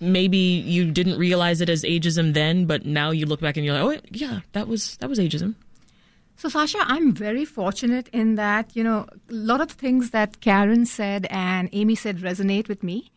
maybe 0.00 0.36
you 0.36 0.90
didn't 0.90 1.18
realize 1.18 1.60
it 1.60 1.68
as 1.68 1.84
ageism 1.84 2.34
then, 2.34 2.66
but 2.66 2.84
now 2.84 3.10
you 3.10 3.26
look 3.26 3.40
back 3.40 3.56
and 3.56 3.64
you're 3.64 3.78
like, 3.78 3.98
oh 3.98 4.08
yeah, 4.10 4.40
that 4.52 4.68
was 4.68 4.96
that 4.98 5.08
was 5.08 5.18
ageism. 5.18 5.54
So, 6.36 6.48
Sasha, 6.48 6.78
I'm 6.82 7.12
very 7.14 7.44
fortunate 7.44 8.08
in 8.12 8.34
that, 8.34 8.74
you 8.76 8.82
know, 8.84 9.06
a 9.30 9.32
lot 9.32 9.60
of 9.60 9.68
the 9.68 9.74
things 9.74 10.10
that 10.10 10.40
Karen 10.40 10.84
said 10.84 11.26
and 11.30 11.68
Amy 11.72 11.94
said 11.94 12.18
resonate 12.18 12.68
with 12.68 12.82
me. 12.82 13.10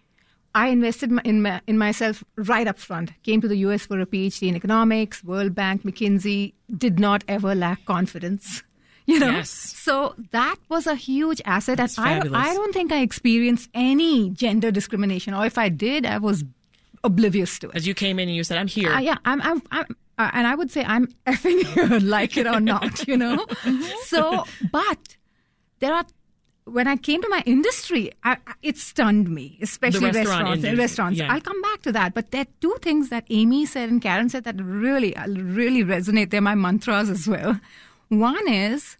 I 0.55 0.67
invested 0.69 1.11
in, 1.25 1.41
my, 1.41 1.61
in 1.67 1.77
myself 1.77 2.23
right 2.35 2.67
up 2.67 2.79
front. 2.79 3.11
Came 3.23 3.41
to 3.41 3.47
the 3.47 3.57
US 3.57 3.85
for 3.85 3.99
a 3.99 4.05
PhD 4.05 4.47
in 4.47 4.55
economics, 4.55 5.23
World 5.23 5.53
Bank, 5.53 5.83
McKinsey, 5.83 6.53
did 6.75 6.99
not 6.99 7.23
ever 7.27 7.53
lack 7.55 7.85
confidence. 7.85 8.63
You 9.09 9.19
know, 9.19 9.29
Yes. 9.29 9.49
so 9.49 10.15
that 10.31 10.57
was 10.67 10.85
a 10.85 10.93
huge 10.95 11.41
asset, 11.45 11.77
That's 11.77 11.97
and 11.97 12.05
I, 12.05 12.17
fabulous. 12.17 12.41
I 12.45 12.53
don't 12.53 12.73
think 12.73 12.91
I 12.91 12.99
experienced 12.99 13.69
any 13.73 14.29
gender 14.31 14.69
discrimination, 14.69 15.33
or 15.33 15.45
if 15.45 15.57
I 15.57 15.69
did, 15.69 16.05
I 16.05 16.17
was 16.17 16.43
oblivious 17.05 17.57
to 17.59 17.69
it. 17.69 17.75
As 17.77 17.87
you 17.87 17.93
came 17.93 18.19
in 18.19 18.27
and 18.27 18.35
you 18.35 18.43
said, 18.43 18.57
"I'm 18.57 18.67
here." 18.67 18.91
Uh, 18.91 18.99
yeah, 18.99 19.15
I'm, 19.23 19.41
I'm, 19.43 19.61
I'm 19.71 19.85
uh, 20.17 20.31
and 20.33 20.47
I 20.47 20.55
would 20.55 20.71
say 20.71 20.83
I'm 20.83 21.07
effing 21.27 21.63
here, 21.65 21.99
like 21.99 22.37
it 22.37 22.47
or 22.47 22.59
not, 22.59 23.07
you 23.07 23.17
know. 23.17 23.45
so, 24.03 24.43
but 24.71 25.17
there 25.79 25.93
are. 25.93 26.05
When 26.65 26.85
I 26.85 26.97
came 26.97 27.21
to 27.21 27.29
my 27.29 27.41
industry, 27.45 28.11
I, 28.25 28.35
it 28.61 28.75
stunned 28.77 29.29
me, 29.29 29.57
especially 29.61 30.11
restaurant 30.11 30.49
restaurants. 30.49 30.77
restaurants. 30.77 31.17
yeah. 31.17 31.31
I'll 31.31 31.39
come 31.39 31.61
back 31.61 31.81
to 31.83 31.93
that, 31.93 32.13
but 32.13 32.31
there 32.31 32.41
are 32.41 32.47
two 32.59 32.75
things 32.81 33.07
that 33.07 33.23
Amy 33.29 33.65
said 33.65 33.87
and 33.87 34.01
Karen 34.01 34.27
said 34.27 34.43
that 34.43 34.61
really, 34.61 35.15
uh, 35.15 35.29
really 35.29 35.81
resonate. 35.81 36.29
They're 36.29 36.41
my 36.41 36.55
mantras 36.55 37.09
as 37.09 37.25
well. 37.25 37.57
One 38.09 38.49
is 38.49 38.97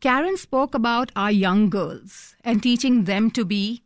Karen 0.00 0.38
spoke 0.38 0.74
about 0.74 1.12
our 1.14 1.30
young 1.30 1.68
girls 1.68 2.34
and 2.42 2.62
teaching 2.62 3.04
them 3.04 3.30
to 3.32 3.44
be 3.44 3.82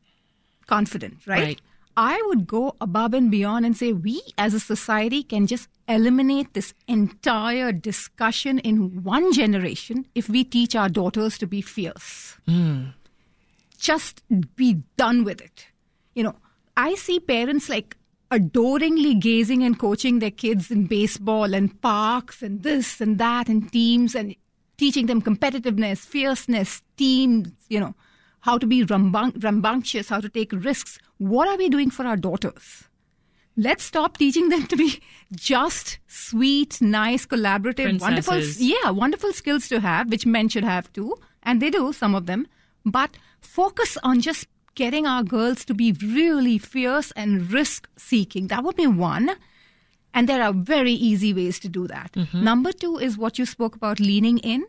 confident, 0.67 1.26
right? 1.26 1.43
Right. 1.43 1.61
I 1.97 2.23
would 2.26 2.47
go 2.47 2.76
above 2.81 3.12
and 3.12 3.29
beyond 3.31 3.67
and 3.67 3.76
say 3.76 3.93
we 3.93 4.23
as 4.38 4.55
a 4.55 4.61
society 4.61 5.23
can 5.23 5.47
just 5.47 5.69
eliminate 5.88 6.55
this 6.55 6.75
entire 6.88 7.73
discussion 7.73 8.59
in 8.59 9.02
one 9.02 9.33
generation 9.33 10.07
if 10.14 10.28
we 10.28 10.45
teach 10.45 10.75
our 10.75 10.88
daughters 10.88 11.38
to 11.38 11.47
be 11.47 11.61
fierce. 11.61 12.37
Hmm. 12.47 12.87
Just 13.78 14.23
be 14.57 14.83
done 14.97 15.25
with 15.25 15.40
it. 15.40 15.66
You 16.14 16.25
know, 16.25 16.37
I 16.76 16.95
see 16.95 17.21
parents 17.21 17.69
like 17.69 17.97
adoringly 18.31 19.14
gazing 19.14 19.62
and 19.62 19.78
coaching 19.78 20.19
their 20.19 20.31
kids 20.31 20.71
in 20.71 20.87
baseball 20.87 21.55
and 21.55 21.81
parks 21.81 22.43
and 22.43 22.62
this 22.62 23.00
and 23.00 23.19
that 23.19 23.49
and 23.49 23.71
teams 23.71 24.14
and 24.14 24.35
teaching 24.76 25.07
them 25.07 25.23
competitiveness, 25.23 25.99
fierceness, 25.99 26.83
teams, 26.97 27.52
you 27.69 27.81
know, 27.81 27.95
how 28.40 28.59
to 28.59 28.66
be 28.66 28.85
rambun- 28.85 29.43
rambunctious, 29.43 30.09
how 30.09 30.21
to 30.21 30.28
take 30.28 30.52
risks. 30.52 30.99
What 31.19 31.49
are 31.49 31.57
we 31.57 31.69
doing 31.69 31.90
for 31.90 32.05
our 32.05 32.16
daughters? 32.16 32.85
Let's 33.57 33.85
stop 33.85 34.19
teaching 34.19 34.51
them 34.51 34.67
to 34.67 34.77
be 34.77 35.01
just 35.35 35.99
sweet, 36.07 36.81
nice, 36.83 37.25
collaborative, 37.27 38.01
wonderful, 38.01 38.39
yeah, 38.59 38.91
wonderful 38.91 39.33
skills 39.33 39.69
to 39.69 39.81
have, 39.81 40.11
which 40.11 40.27
men 40.27 40.49
should 40.49 40.65
have 40.65 40.93
too, 40.93 41.17
and 41.43 41.63
they 41.63 41.71
do, 41.71 41.93
some 41.93 42.15
of 42.15 42.27
them. 42.27 42.47
But 42.85 43.17
focus 43.41 43.97
on 44.03 44.21
just 44.21 44.47
getting 44.75 45.07
our 45.07 45.23
girls 45.23 45.65
to 45.65 45.75
be 45.75 45.93
really 45.93 46.59
fierce 46.59 47.11
and 47.13 47.51
risk 47.51 47.89
seeking. 47.97 48.49
That 48.49 48.63
would 48.63 48.77
be 48.77 48.87
one. 48.87 49.31
And 50.13 50.29
there 50.29 50.43
are 50.43 50.53
very 50.53 50.93
easy 50.93 51.35
ways 51.35 51.59
to 51.61 51.69
do 51.69 51.87
that. 51.89 52.13
Mm-hmm. 52.13 52.45
Number 52.45 52.73
two 52.73 52.99
is 52.99 53.19
what 53.19 53.39
you 53.39 53.47
spoke 53.47 53.75
about 53.75 54.01
leaning 54.01 54.39
in. 54.39 54.65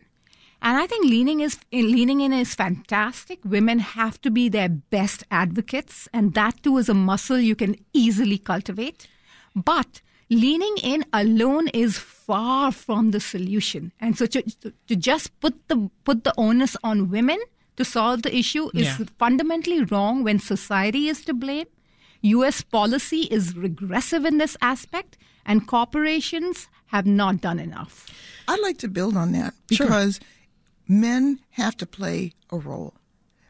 And 0.61 0.77
I 0.77 0.87
think 0.87 1.05
leaning 1.05 1.39
is 1.41 1.57
leaning 1.71 2.21
in 2.21 2.33
is 2.33 2.55
fantastic. 2.55 3.39
Women 3.45 3.79
have 3.79 4.19
to 4.21 4.31
be 4.31 4.49
their 4.49 4.69
best 4.69 5.23
advocates, 5.29 6.07
and 6.13 6.33
that 6.33 6.61
too 6.63 6.77
is 6.77 6.89
a 6.89 6.93
muscle 6.93 7.37
you 7.39 7.55
can 7.55 7.75
easily 7.93 8.37
cultivate. 8.37 9.07
But 9.55 10.01
leaning 10.29 10.75
in 10.83 11.05
alone 11.13 11.67
is 11.69 11.97
far 11.97 12.71
from 12.71 13.11
the 13.11 13.19
solution. 13.19 13.91
And 13.99 14.17
so 14.17 14.25
to, 14.25 14.41
to 14.87 14.95
just 14.95 15.39
put 15.39 15.67
the 15.67 15.89
put 16.03 16.23
the 16.23 16.33
onus 16.37 16.75
on 16.83 17.09
women 17.11 17.39
to 17.77 17.85
solve 17.85 18.23
the 18.23 18.35
issue 18.35 18.69
is 18.73 18.87
Yeah. 18.99 19.05
fundamentally 19.19 19.83
wrong 19.83 20.23
when 20.23 20.39
society 20.39 21.07
is 21.07 21.23
to 21.25 21.33
blame. 21.33 21.67
US 22.23 22.61
policy 22.61 23.21
is 23.29 23.55
regressive 23.55 24.25
in 24.25 24.39
this 24.39 24.57
aspect, 24.59 25.17
and 25.45 25.67
corporations 25.67 26.67
have 26.87 27.05
not 27.05 27.41
done 27.41 27.59
enough. 27.59 28.07
I'd 28.47 28.59
like 28.61 28.79
to 28.79 28.87
build 28.87 29.15
on 29.15 29.33
that 29.33 29.53
Sure. 29.71 29.87
Men 30.89 31.39
have 31.51 31.75
to 31.77 31.85
play 31.85 32.33
a 32.51 32.57
role 32.57 32.93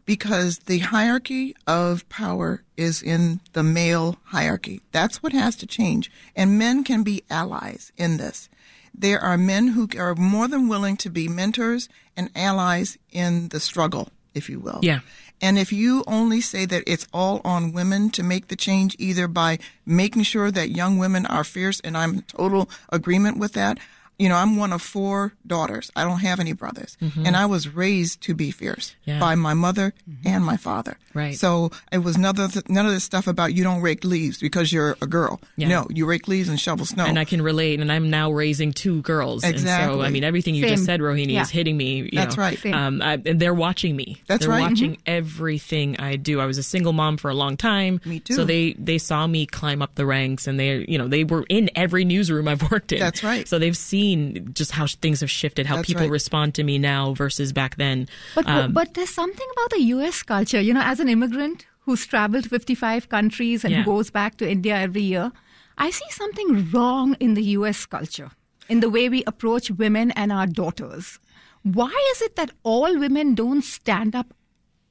because 0.05 0.59
the 0.59 0.79
hierarchy 0.79 1.55
of 1.67 2.07
power 2.09 2.63
is 2.77 3.03
in 3.03 3.41
the 3.53 3.63
male 3.63 4.17
hierarchy. 4.25 4.81
That's 4.91 5.21
what 5.21 5.33
has 5.33 5.55
to 5.57 5.67
change. 5.67 6.09
And 6.35 6.57
men 6.57 6.83
can 6.83 7.03
be 7.03 7.23
allies 7.29 7.91
in 7.97 8.17
this. 8.17 8.49
There 8.97 9.19
are 9.19 9.37
men 9.37 9.69
who 9.69 9.87
are 9.97 10.15
more 10.15 10.47
than 10.47 10.67
willing 10.67 10.97
to 10.97 11.09
be 11.09 11.27
mentors 11.27 11.87
and 12.15 12.31
allies 12.35 12.97
in 13.11 13.49
the 13.49 13.59
struggle, 13.59 14.09
if 14.33 14.49
you 14.49 14.59
will. 14.59 14.79
Yeah. 14.81 15.01
And 15.39 15.59
if 15.59 15.71
you 15.71 16.03
only 16.07 16.41
say 16.41 16.65
that 16.65 16.83
it's 16.87 17.07
all 17.13 17.41
on 17.43 17.71
women 17.71 18.09
to 18.11 18.23
make 18.23 18.47
the 18.47 18.55
change, 18.55 18.95
either 18.97 19.27
by 19.27 19.59
making 19.85 20.23
sure 20.23 20.49
that 20.49 20.71
young 20.71 20.97
women 20.97 21.27
are 21.27 21.43
fierce, 21.43 21.79
and 21.81 21.95
I'm 21.95 22.15
in 22.15 22.21
total 22.23 22.69
agreement 22.89 23.37
with 23.37 23.53
that. 23.53 23.77
You 24.19 24.29
know, 24.29 24.35
I'm 24.35 24.57
one 24.57 24.73
of 24.73 24.81
four 24.81 25.33
daughters. 25.45 25.91
I 25.95 26.03
don't 26.03 26.19
have 26.21 26.39
any 26.39 26.53
brothers. 26.53 26.97
And 27.01 27.35
I 27.35 27.45
was 27.45 27.67
raised 27.73 28.21
to 28.21 28.33
be 28.33 28.51
fierce 28.51 28.95
Mm-hmm. 29.01 29.09
Yeah. 29.11 29.19
by 29.19 29.35
my 29.35 29.53
mother 29.53 29.93
and 30.25 30.43
my 30.43 30.57
father. 30.57 30.97
Right. 31.13 31.35
So 31.35 31.71
it 31.91 31.99
was 31.99 32.17
none 32.17 32.37
of, 32.39 32.53
the, 32.53 32.63
none 32.67 32.85
of 32.85 32.91
this 32.91 33.03
stuff 33.05 33.25
about 33.27 33.53
you 33.53 33.63
don't 33.63 33.81
rake 33.81 34.03
leaves 34.03 34.37
because 34.39 34.73
you're 34.73 34.97
a 35.01 35.07
girl. 35.07 35.39
Yeah. 35.55 35.67
No, 35.69 35.87
you 35.89 36.05
rake 36.05 36.27
leaves 36.27 36.49
and 36.49 36.59
shovel 36.59 36.85
snow. 36.85 37.05
and 37.05 37.17
I 37.17 37.23
can 37.25 37.41
relate. 37.41 37.79
And 37.79 37.89
I'm 37.91 38.09
now 38.09 38.31
raising 38.31 38.73
two 38.73 39.01
girls. 39.03 39.43
And 39.45 39.59
so, 39.59 40.01
I 40.01 40.09
mean, 40.09 40.23
everything 40.25 40.55
you 40.55 40.67
just 40.67 40.83
said, 40.85 40.99
Rohini, 40.99 41.33
Yeah. 41.33 41.43
is 41.43 41.49
hitting 41.49 41.77
me. 41.77 41.99
You 42.01 42.09
That's 42.13 42.35
know. 42.35 42.43
right. 42.43 42.65
Um, 42.65 43.01
I, 43.01 43.13
and 43.25 43.39
they're 43.39 43.53
watching 43.53 43.95
me. 43.95 44.21
That's 44.27 44.41
they're 44.41 44.49
right. 44.49 44.63
Mm-hmm. 44.63 44.71
watching 44.73 44.97
everything 45.05 45.99
I 45.99 46.15
do. 46.15 46.39
I 46.41 46.45
was 46.45 46.57
a 46.57 46.63
single 46.63 46.93
mom 46.93 47.17
for 47.17 47.29
a 47.29 47.33
long 47.33 47.55
time. 47.57 48.01
Me 48.05 48.19
too. 48.19 48.33
So 48.33 48.43
they 48.45 48.73
they 48.73 48.97
saw 48.97 49.25
me 49.27 49.45
climb 49.45 49.81
up 49.81 49.95
the 49.95 50.05
ranks, 50.05 50.47
and 50.47 50.59
they 50.59 50.85
you 50.89 50.97
know 50.97 51.07
they 51.07 51.23
were 51.23 51.45
in 51.49 51.69
every 51.75 52.03
newsroom 52.03 52.47
I've 52.47 52.69
worked 52.71 52.91
in. 52.91 52.99
That's 52.99 53.23
right. 53.23 53.47
So 53.47 53.59
they've 53.59 53.77
seen 53.77 54.06
just 54.53 54.71
how 54.71 54.87
things 54.87 55.19
have 55.21 55.29
shifted, 55.31 55.65
how 55.65 55.77
That's 55.77 55.87
people 55.87 56.03
right. 56.03 56.11
respond 56.11 56.55
to 56.55 56.63
me 56.63 56.77
now 56.79 57.13
versus 57.13 57.51
back 57.53 57.75
then. 57.77 58.07
But 58.35 58.47
Um, 58.47 58.73
but 58.73 58.93
there's 58.93 59.09
something 59.09 59.47
about 59.53 59.69
the 59.71 59.81
U.S. 59.95 60.23
culture. 60.23 60.61
You 60.61 60.73
know, 60.73 60.81
as 60.83 60.99
an 60.99 61.09
immigrant 61.09 61.65
who's 61.81 62.05
traveled 62.05 62.49
55 62.49 63.09
countries 63.09 63.63
and 63.63 63.73
Yeah. 63.73 63.83
goes 63.83 64.09
back 64.11 64.37
to 64.37 64.49
India 64.49 64.75
every 64.77 65.01
year, 65.03 65.31
I 65.77 65.89
see 65.91 66.09
something 66.11 66.69
wrong 66.71 67.15
in 67.19 67.33
the 67.35 67.43
U.S. 67.59 67.85
culture, 67.85 68.31
in 68.69 68.79
the 68.79 68.89
way 68.89 69.09
we 69.09 69.23
approach 69.25 69.71
women 69.71 70.11
and 70.11 70.31
our 70.31 70.47
daughters. 70.47 71.19
Why 71.63 71.93
is 72.13 72.21
it 72.21 72.35
that 72.35 72.51
all 72.63 72.97
women 72.99 73.35
don't 73.35 73.61
stand 73.63 74.15
up 74.15 74.33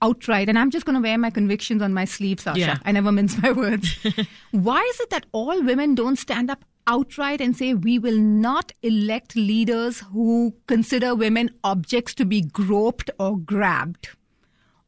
outright? 0.02 0.48
And 0.48 0.58
I'm 0.58 0.70
just 0.70 0.84
going 0.86 0.94
to 0.94 1.00
wear 1.08 1.16
my 1.18 1.30
convictions 1.30 1.80
on 1.82 1.92
my 1.94 2.04
sleeve, 2.04 2.40
Sasha. 2.40 2.58
Yeah. 2.60 2.78
I 2.84 2.92
never 2.92 3.10
mince 3.12 3.40
my 3.42 3.52
words. 3.52 3.88
Why 4.52 4.80
is 4.92 5.00
it 5.00 5.10
that 5.10 5.26
all 5.32 5.62
women 5.62 5.94
don't 5.94 6.16
stand 6.16 6.50
up 6.50 6.64
outright 6.86 7.40
and 7.40 7.56
say 7.56 7.74
we 7.74 7.98
will 7.98 8.18
not 8.18 8.72
elect 8.82 9.36
leaders 9.36 10.00
who 10.12 10.54
consider 10.66 11.14
women 11.14 11.50
objects 11.64 12.14
to 12.14 12.24
be 12.24 12.40
groped 12.40 13.10
or 13.18 13.36
grabbed? 13.36 14.10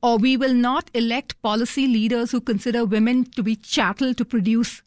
Or 0.02 0.16
we 0.16 0.36
will 0.36 0.54
not 0.54 0.90
elect 0.94 1.40
policy 1.42 1.86
leaders 1.86 2.30
who 2.30 2.40
consider 2.40 2.84
women 2.84 3.24
to 3.32 3.42
be 3.42 3.56
chattel 3.56 4.14
to 4.14 4.24
produce 4.24 4.82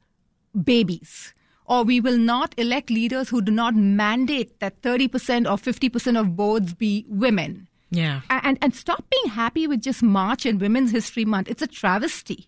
babies. 0.64 1.34
Or 1.66 1.84
we 1.84 2.00
will 2.00 2.18
not 2.18 2.54
elect 2.58 2.90
leaders 2.90 3.30
who 3.30 3.42
do 3.42 3.52
not 3.52 3.76
mandate 3.76 4.60
that 4.60 4.82
30% 4.82 5.50
or 5.50 5.58
50% 5.58 6.20
of 6.20 6.36
boards 6.36 6.74
be 6.74 7.06
women. 7.08 7.68
yeah. 7.90 8.22
And, 8.30 8.58
and 8.62 8.74
stop 8.74 9.04
being 9.10 9.34
happy 9.34 9.68
with 9.68 9.82
just 9.82 10.02
March 10.02 10.46
and 10.46 10.60
Women's 10.62 10.92
History 10.92 11.26
Month. 11.26 11.50
It's 11.50 11.62
a 11.62 11.68
travesty. 11.68 12.48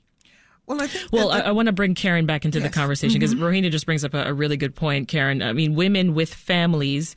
Well, 0.67 0.81
I 0.81 0.87
think 0.87 1.11
Well, 1.11 1.29
that 1.29 1.45
I, 1.45 1.49
I 1.49 1.51
want 1.51 1.67
to 1.67 1.71
bring 1.71 1.95
Karen 1.95 2.25
back 2.25 2.45
into 2.45 2.59
the 2.59 2.65
Yes. 2.65 2.71
Mm-hmm. 2.71 2.79
conversation 2.81 3.19
because 3.19 3.35
Rohini 3.35 3.69
just 3.71 3.85
brings 3.85 4.03
up 4.03 4.13
a, 4.13 4.25
a 4.29 4.33
really 4.33 4.57
good 4.57 4.75
point, 4.75 5.07
Karen. 5.07 5.41
I 5.41 5.53
mean, 5.53 5.75
women 5.75 6.13
with 6.13 6.33
families, 6.33 7.15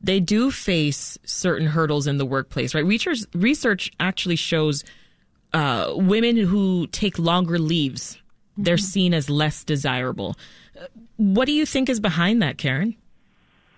they 0.00 0.20
do 0.20 0.50
face 0.50 1.18
certain 1.24 1.66
hurdles 1.68 2.06
in 2.06 2.18
the 2.18 2.26
workplace, 2.26 2.74
right? 2.74 2.84
Research, 2.84 3.20
research 3.34 3.90
actually 3.98 4.36
shows 4.36 4.84
uh, 5.52 5.92
women 5.96 6.36
who 6.36 6.86
take 6.88 7.18
longer 7.18 7.58
leaves, 7.58 8.20
they're 8.56 8.76
seen 8.78 9.14
as 9.14 9.28
less 9.30 9.64
desirable. 9.64 10.36
Uh, 10.78 10.86
What 11.16 11.46
do 11.46 11.52
you 11.52 11.64
think 11.66 11.88
is 11.88 12.00
behind 12.00 12.42
that, 12.42 12.58
Karen? 12.58 12.94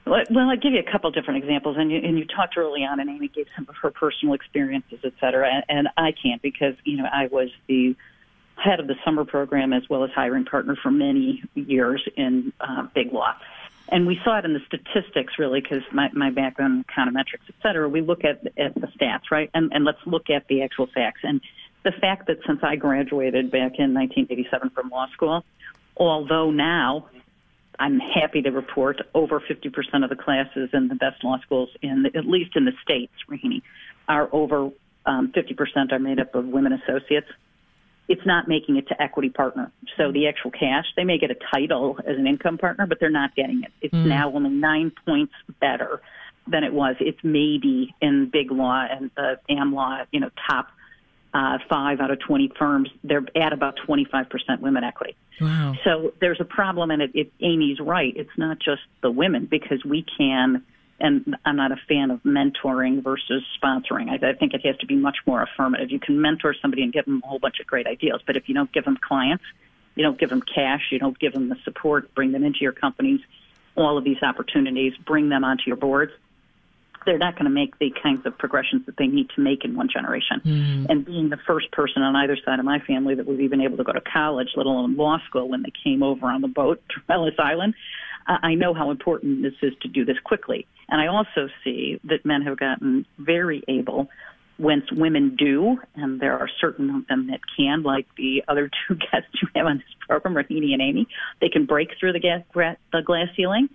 Well, 0.07 0.23
well, 0.31 0.49
I'll 0.49 0.57
give 0.57 0.73
you 0.73 0.81
a 0.81 0.91
couple 0.91 1.11
different 1.11 1.43
examples, 1.45 1.77
and 1.79 1.93
you, 1.93 1.99
and 1.99 2.19
you 2.19 2.25
talked 2.25 2.57
early 2.57 2.81
on, 2.81 2.99
and 2.99 3.11
Amy 3.11 3.29
gave 3.29 3.47
some 3.55 3.67
of 3.69 3.77
her 3.83 3.91
personal 3.91 4.33
experiences, 4.35 5.01
et 5.05 5.13
cetera, 5.21 5.49
and, 5.53 5.65
and 5.69 5.89
I 5.99 6.13
can't 6.13 6.41
because 6.41 6.75
you 6.85 6.97
know 6.97 7.05
I 7.13 7.27
was 7.27 7.51
the 7.67 7.95
head 8.63 8.81
of 8.81 8.87
the 8.87 8.97
summer 9.05 9.25
program 9.25 9.73
as 9.73 9.89
well 9.89 10.05
as 10.05 10.11
hiring 10.11 10.45
partner 10.45 10.77
for 10.83 10.91
many 10.91 11.43
years 11.55 12.07
in 12.17 12.53
uh, 12.61 12.87
Big 12.95 13.13
Law, 13.13 13.35
and 13.89 14.07
we 14.07 14.21
saw 14.25 14.39
it 14.39 14.45
in 14.45 14.53
the 14.53 14.61
statistics 14.67 15.39
really 15.39 15.61
because 15.61 15.83
my, 15.93 16.11
my 16.13 16.31
background 16.31 16.75
in 16.75 16.85
econometrics, 16.85 17.49
et 17.49 17.55
cetera. 17.63 17.89
We 17.89 18.01
look 18.01 18.25
at 18.25 18.47
at 18.59 18.75
the 18.75 18.89
stats, 18.89 19.31
right, 19.31 19.51
and 19.55 19.73
and 19.73 19.85
let's 19.85 20.05
look 20.07 20.31
at 20.31 20.47
the 20.49 20.63
actual 20.63 20.87
facts, 20.87 21.21
and 21.23 21.41
the 21.85 21.93
fact 21.93 22.27
that 22.27 22.39
since 22.47 22.61
I 22.63 22.77
graduated 22.77 23.51
back 23.51 23.79
in 23.79 23.95
1987 23.95 24.71
from 24.71 24.91
law 24.91 25.07
school, 25.13 25.45
although 25.97 26.51
now 26.51 27.09
I'm 27.79 28.01
happy 28.01 28.43
to 28.43 28.51
report 28.51 29.01
over 29.15 29.41
50% 29.41 30.03
of 30.03 30.11
the 30.11 30.17
classes 30.17 30.71
in 30.73 30.89
the 30.89 30.97
best 30.97 31.23
law 31.23 31.39
schools, 31.41 31.71
in 31.81 32.03
the, 32.03 32.17
at 32.19 32.27
least 32.27 32.57
in 32.57 32.65
the 32.65 32.73
states, 32.83 33.13
Rohini, 33.31 33.63
are 34.09 34.29
over 34.33 34.71
um, 35.07 35.33
50% 35.33 35.93
are 35.93 35.99
made 35.99 36.21
up 36.21 36.35
of 36.35 36.47
women 36.47 36.73
associates. 36.73 37.29
It's 38.09 38.25
not 38.25 38.49
making 38.49 38.77
it 38.77 38.89
to 38.89 39.01
equity 39.03 39.29
partner. 39.29 39.71
So 39.97 40.11
the 40.13 40.29
actual 40.29 40.51
cash, 40.51 40.87
they 40.97 41.05
may 41.05 41.19
get 41.19 41.31
a 41.31 41.37
title 41.55 41.99
as 42.07 42.17
an 42.17 42.27
income 42.27 42.59
partner, 42.59 42.87
but 42.87 42.99
they're 43.01 43.11
not 43.11 43.35
getting 43.37 43.63
it. 43.63 43.73
It's 43.83 43.95
now 43.95 44.33
only 44.33 44.51
nine 44.51 44.93
points 45.05 45.35
better 45.61 46.01
than 46.47 46.65
it 46.65 46.73
was. 46.73 46.97
It's 47.01 47.19
maybe 47.23 47.95
in 48.01 48.31
big 48.33 48.51
law 48.51 48.87
and 48.91 49.11
the 49.17 49.39
Am 49.51 49.75
Law, 49.75 50.05
you 50.11 50.21
know, 50.21 50.31
top 50.49 50.69
uh, 51.35 51.59
five 51.69 52.01
out 52.01 52.11
of 52.11 52.19
20 52.21 52.53
firms, 52.59 52.91
they're 53.05 53.25
at 53.37 53.53
about 53.53 53.79
25% 53.87 54.61
women 54.61 54.85
equity. 54.85 55.15
Wow. 55.41 55.75
So 55.85 56.13
there's 56.21 56.41
a 56.41 56.45
problem, 56.45 56.91
and 56.91 57.03
it, 57.03 57.11
it, 57.15 57.33
Amy's 57.41 57.79
right. 57.81 58.13
It's 58.17 58.37
not 58.37 58.59
just 58.59 58.83
the 59.03 59.11
women 59.11 59.47
because 59.47 59.85
we 59.85 60.05
can, 60.17 60.65
and 61.01 61.37
I'm 61.45 61.57
not 61.57 61.73
a 61.73 61.77
fan 61.89 62.11
of 62.11 62.23
mentoring 62.23 63.03
versus 63.03 63.45
sponsoring. 63.63 64.09
I, 64.11 64.31
I 64.31 64.35
think 64.35 64.55
it 64.55 64.65
has 64.65 64.77
to 64.79 64.87
be 64.87 64.97
much 64.97 65.19
more 65.27 65.43
affirmative. 65.43 65.91
You 65.91 66.01
can 66.01 66.21
mentor 66.21 66.55
somebody 66.61 66.83
and 66.83 66.93
give 66.93 67.05
them 67.05 67.23
a 67.25 67.27
whole 67.27 67.39
bunch 67.39 67.61
of 67.61 67.67
great 67.67 67.87
ideas, 67.87 68.21
but 68.27 68.37
if 68.37 68.49
you 68.49 68.55
don't 68.55 68.73
give 68.73 68.85
them 68.85 68.99
clients, 69.01 69.45
you 69.95 70.05
don't 70.05 70.19
give 70.19 70.31
them 70.31 70.43
cash, 70.43 70.83
you 70.91 70.99
don't 70.99 71.19
give 71.19 71.33
them 71.33 71.49
the 71.49 71.57
support, 71.65 72.15
bring 72.15 72.33
them 72.33 72.45
into 72.45 72.61
your 72.61 72.73
companies, 72.73 73.21
all 73.77 73.99
of 73.99 74.05
these 74.05 74.23
opportunities, 74.23 74.93
bring 75.07 75.29
them 75.29 75.45
onto 75.45 75.65
your 75.67 75.77
boards 75.77 76.13
they're 77.09 77.19
not 77.19 77.35
going 77.37 77.45
to 77.45 77.51
make 77.51 77.79
the 77.79 77.91
kinds 78.03 78.27
of 78.27 78.37
progressions 78.37 78.85
that 78.85 78.97
they 78.99 79.07
need 79.07 79.31
to 79.31 79.41
make 79.41 79.65
in 79.65 79.75
one 79.75 79.89
generation. 79.89 80.43
Mm. 80.45 80.87
And 80.91 81.05
being 81.07 81.31
the 81.31 81.39
first 81.47 81.71
person 81.73 82.03
on 82.03 82.15
either 82.17 82.37
side 82.45 82.59
of 82.59 82.67
my 82.67 82.81
family 82.81 83.15
that 83.15 83.27
was 83.27 83.41
even 83.41 83.63
able 83.63 83.79
to 83.79 83.85
go 83.85 83.93
to 83.93 84.01
college, 84.01 84.49
let 84.57 84.67
alone 84.67 84.95
law 84.95 85.19
school, 85.27 85.49
when 85.49 85.63
they 85.63 85.73
came 85.83 86.03
over 86.03 86.27
on 86.27 86.43
the 86.43 86.49
boat 86.49 86.83
to 86.91 87.13
Ellis 87.13 87.35
Island, 87.39 87.75
I 88.29 88.55
know 88.55 88.75
how 88.75 88.91
important 88.91 89.43
this 89.43 89.55
is 89.63 89.73
to 89.83 89.89
do 89.89 90.05
this 90.05 90.19
quickly. 90.23 90.67
And 90.89 91.01
I 91.01 91.07
also 91.07 91.49
see 91.65 91.99
that 92.05 92.25
men 92.25 92.43
have 92.43 92.59
gotten 92.59 93.07
very 93.19 93.63
able 93.69 94.09
once 94.59 94.91
women 94.93 95.37
do, 95.37 95.79
and 95.95 96.21
there 96.21 96.39
are 96.39 96.49
certain 96.61 96.91
of 96.91 97.07
them 97.07 97.29
that 97.29 97.41
can, 97.57 97.83
like 97.83 98.07
the 98.17 98.43
other 98.49 98.71
two 98.89 98.97
guests 98.97 99.31
you 99.41 99.49
have 99.55 99.67
on 99.67 99.79
this 99.79 99.87
program, 100.07 100.35
Rohini 100.35 100.73
and 100.73 100.83
Amy, 100.83 101.07
they 101.41 101.49
can 101.49 101.65
break 101.65 101.91
through 101.99 102.13
the, 102.13 102.21
gas, 102.21 102.43
the 102.55 103.03
glass 103.05 103.29
ceiling 103.37 103.69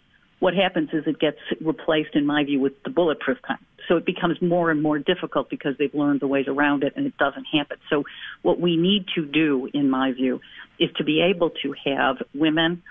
what 0.44 0.54
happens 0.54 0.90
is 0.92 1.06
it 1.08 1.20
gets 1.20 1.38
replaced, 1.62 2.16
in 2.16 2.26
my 2.26 2.44
view, 2.44 2.60
with 2.60 2.74
the 2.84 2.90
bulletproof 2.90 3.38
kind. 3.48 3.62
So 3.88 3.96
it 3.96 4.06
becomes 4.06 4.42
more 4.42 4.72
and 4.72 4.84
more 4.84 5.00
difficult 5.00 5.50
because 5.50 5.76
they've 5.80 5.94
learned 5.94 6.20
the 6.20 6.28
ways 6.28 6.48
around 6.50 6.84
it 6.84 6.92
and 6.98 7.06
it 7.06 7.18
doesn't 7.18 7.46
happen. 7.46 7.78
So 7.90 8.04
what 8.42 8.60
we 8.60 8.76
need 8.76 9.06
to 9.16 9.26
do, 9.26 9.70
in 9.74 9.90
my 9.90 10.12
view, 10.12 10.42
is 10.80 10.90
to 10.98 11.06
be 11.06 11.22
able 11.22 11.52
to 11.64 11.74
have 11.86 12.18
women 12.36 12.84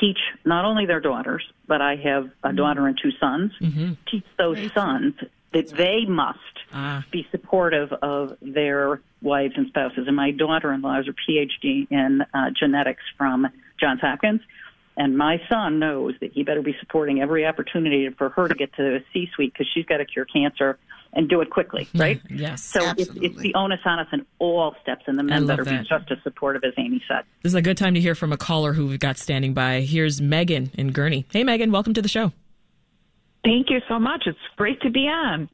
teach 0.00 0.18
not 0.44 0.64
only 0.64 0.86
their 0.86 1.00
daughters, 1.00 1.44
but 1.66 1.80
I 1.80 1.96
have 1.96 2.24
a 2.24 2.48
mm-hmm. 2.48 2.56
daughter 2.56 2.86
and 2.86 2.98
two 3.00 3.12
sons, 3.12 3.52
mm-hmm. 3.60 3.92
teach 4.10 4.24
those 4.38 4.72
sons 4.72 5.14
that 5.52 5.68
they 5.68 6.04
must 6.06 6.38
ah. 6.72 7.04
be 7.10 7.26
supportive 7.30 7.92
of 7.92 8.36
their 8.40 9.00
wives 9.20 9.54
and 9.56 9.68
spouses. 9.68 10.06
And 10.06 10.16
my 10.16 10.30
daughter-in-law 10.30 11.00
is 11.00 11.08
a 11.08 11.12
PhD 11.12 11.86
in 11.90 12.22
uh, 12.32 12.50
genetics 12.58 13.02
from 13.18 13.48
Johns 13.78 14.00
Hopkins. 14.00 14.40
And 14.96 15.16
my 15.16 15.40
son 15.48 15.78
knows 15.78 16.14
that 16.20 16.32
he 16.32 16.42
better 16.42 16.62
be 16.62 16.76
supporting 16.80 17.20
every 17.20 17.46
opportunity 17.46 18.08
for 18.10 18.28
her 18.30 18.48
to 18.48 18.54
get 18.54 18.74
to 18.74 18.82
the 18.82 19.04
C 19.12 19.30
suite 19.34 19.52
because 19.52 19.66
she's 19.72 19.86
got 19.86 19.98
to 19.98 20.04
cure 20.04 20.26
cancer 20.26 20.78
and 21.12 21.28
do 21.28 21.40
it 21.40 21.50
quickly, 21.50 21.88
right? 21.94 22.20
yes. 22.30 22.62
So 22.62 22.80
it's, 22.96 23.10
it's, 23.16 23.38
the 23.38 23.54
onus 23.54 23.80
on 23.84 23.98
us 23.98 24.06
in 24.12 24.24
all 24.38 24.74
steps, 24.82 25.04
and 25.06 25.18
the 25.18 25.22
men 25.22 25.46
better 25.46 25.64
that. 25.64 25.82
be 25.82 25.88
just 25.88 26.10
as 26.10 26.18
supportive 26.22 26.62
as 26.64 26.72
Amy 26.78 27.02
said. 27.06 27.24
This 27.42 27.50
is 27.50 27.54
a 27.54 27.62
good 27.62 27.76
time 27.76 27.94
to 27.94 28.00
hear 28.00 28.14
from 28.14 28.32
a 28.32 28.36
caller 28.36 28.72
who 28.72 28.86
we've 28.86 29.00
got 29.00 29.18
standing 29.18 29.52
by. 29.52 29.82
Here's 29.82 30.20
Megan 30.20 30.70
in 30.74 30.92
Gurnee. 30.92 31.24
Hey, 31.30 31.44
Megan, 31.44 31.70
welcome 31.70 31.94
to 31.94 32.02
the 32.02 32.08
show. 32.08 32.32
Thank 33.44 33.70
you 33.70 33.80
so 33.88 33.98
much. 33.98 34.22
It's 34.26 34.38
great 34.56 34.80
to 34.82 34.90
be 34.90 35.00
on. 35.00 35.48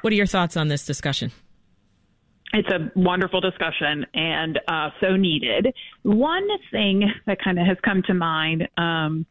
What 0.00 0.12
are 0.12 0.16
your 0.16 0.26
thoughts 0.26 0.56
on 0.56 0.68
this 0.68 0.84
discussion? 0.84 1.32
it's 2.52 2.68
a 2.68 2.90
wonderful 2.94 3.40
discussion 3.40 4.04
and 4.14 4.60
uh, 4.68 4.90
so 5.00 5.16
needed. 5.16 5.74
One 6.02 6.46
thing 6.70 7.10
that 7.26 7.38
kind 7.42 7.58
of 7.58 7.66
has 7.66 7.78
come 7.84 8.02
to 8.06 8.14
mind 8.14 8.68
um, 8.76 9.26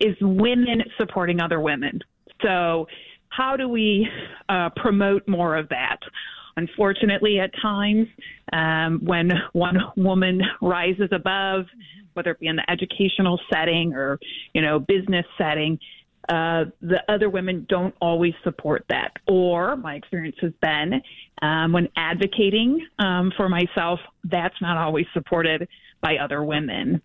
is 0.00 0.16
women 0.20 0.82
supporting 0.98 1.40
other 1.40 1.60
women. 1.60 2.00
So, 2.42 2.86
how 3.30 3.56
do 3.56 3.68
we 3.68 4.06
uh, 4.48 4.70
promote 4.76 5.26
more 5.26 5.56
of 5.56 5.68
that? 5.70 5.98
Unfortunately, 6.56 7.40
at 7.40 7.50
times, 7.62 8.06
um, 8.52 9.00
when 9.02 9.30
one 9.52 9.78
woman 9.96 10.42
rises 10.60 11.08
above, 11.12 11.64
whether 12.14 12.32
it 12.32 12.40
be 12.40 12.48
in 12.48 12.56
the 12.56 12.70
educational 12.70 13.40
setting 13.52 13.94
or 13.94 14.18
you 14.52 14.60
know 14.60 14.78
business 14.78 15.24
setting, 15.38 15.78
uh, 16.28 16.64
the 16.82 16.98
other 17.08 17.30
women 17.30 17.66
don't 17.68 17.94
always 18.00 18.34
support 18.44 18.84
that. 18.88 19.12
Or 19.26 19.76
my 19.76 19.94
experience 19.94 20.36
has 20.40 20.52
been 20.60 21.00
um, 21.42 21.72
when 21.72 21.88
advocating 21.96 22.86
um, 22.98 23.32
for 23.36 23.48
myself, 23.48 24.00
that's 24.24 24.54
not 24.60 24.76
always 24.76 25.06
supported 25.14 25.68
by 26.02 26.16
other 26.16 26.44
women. 26.44 27.00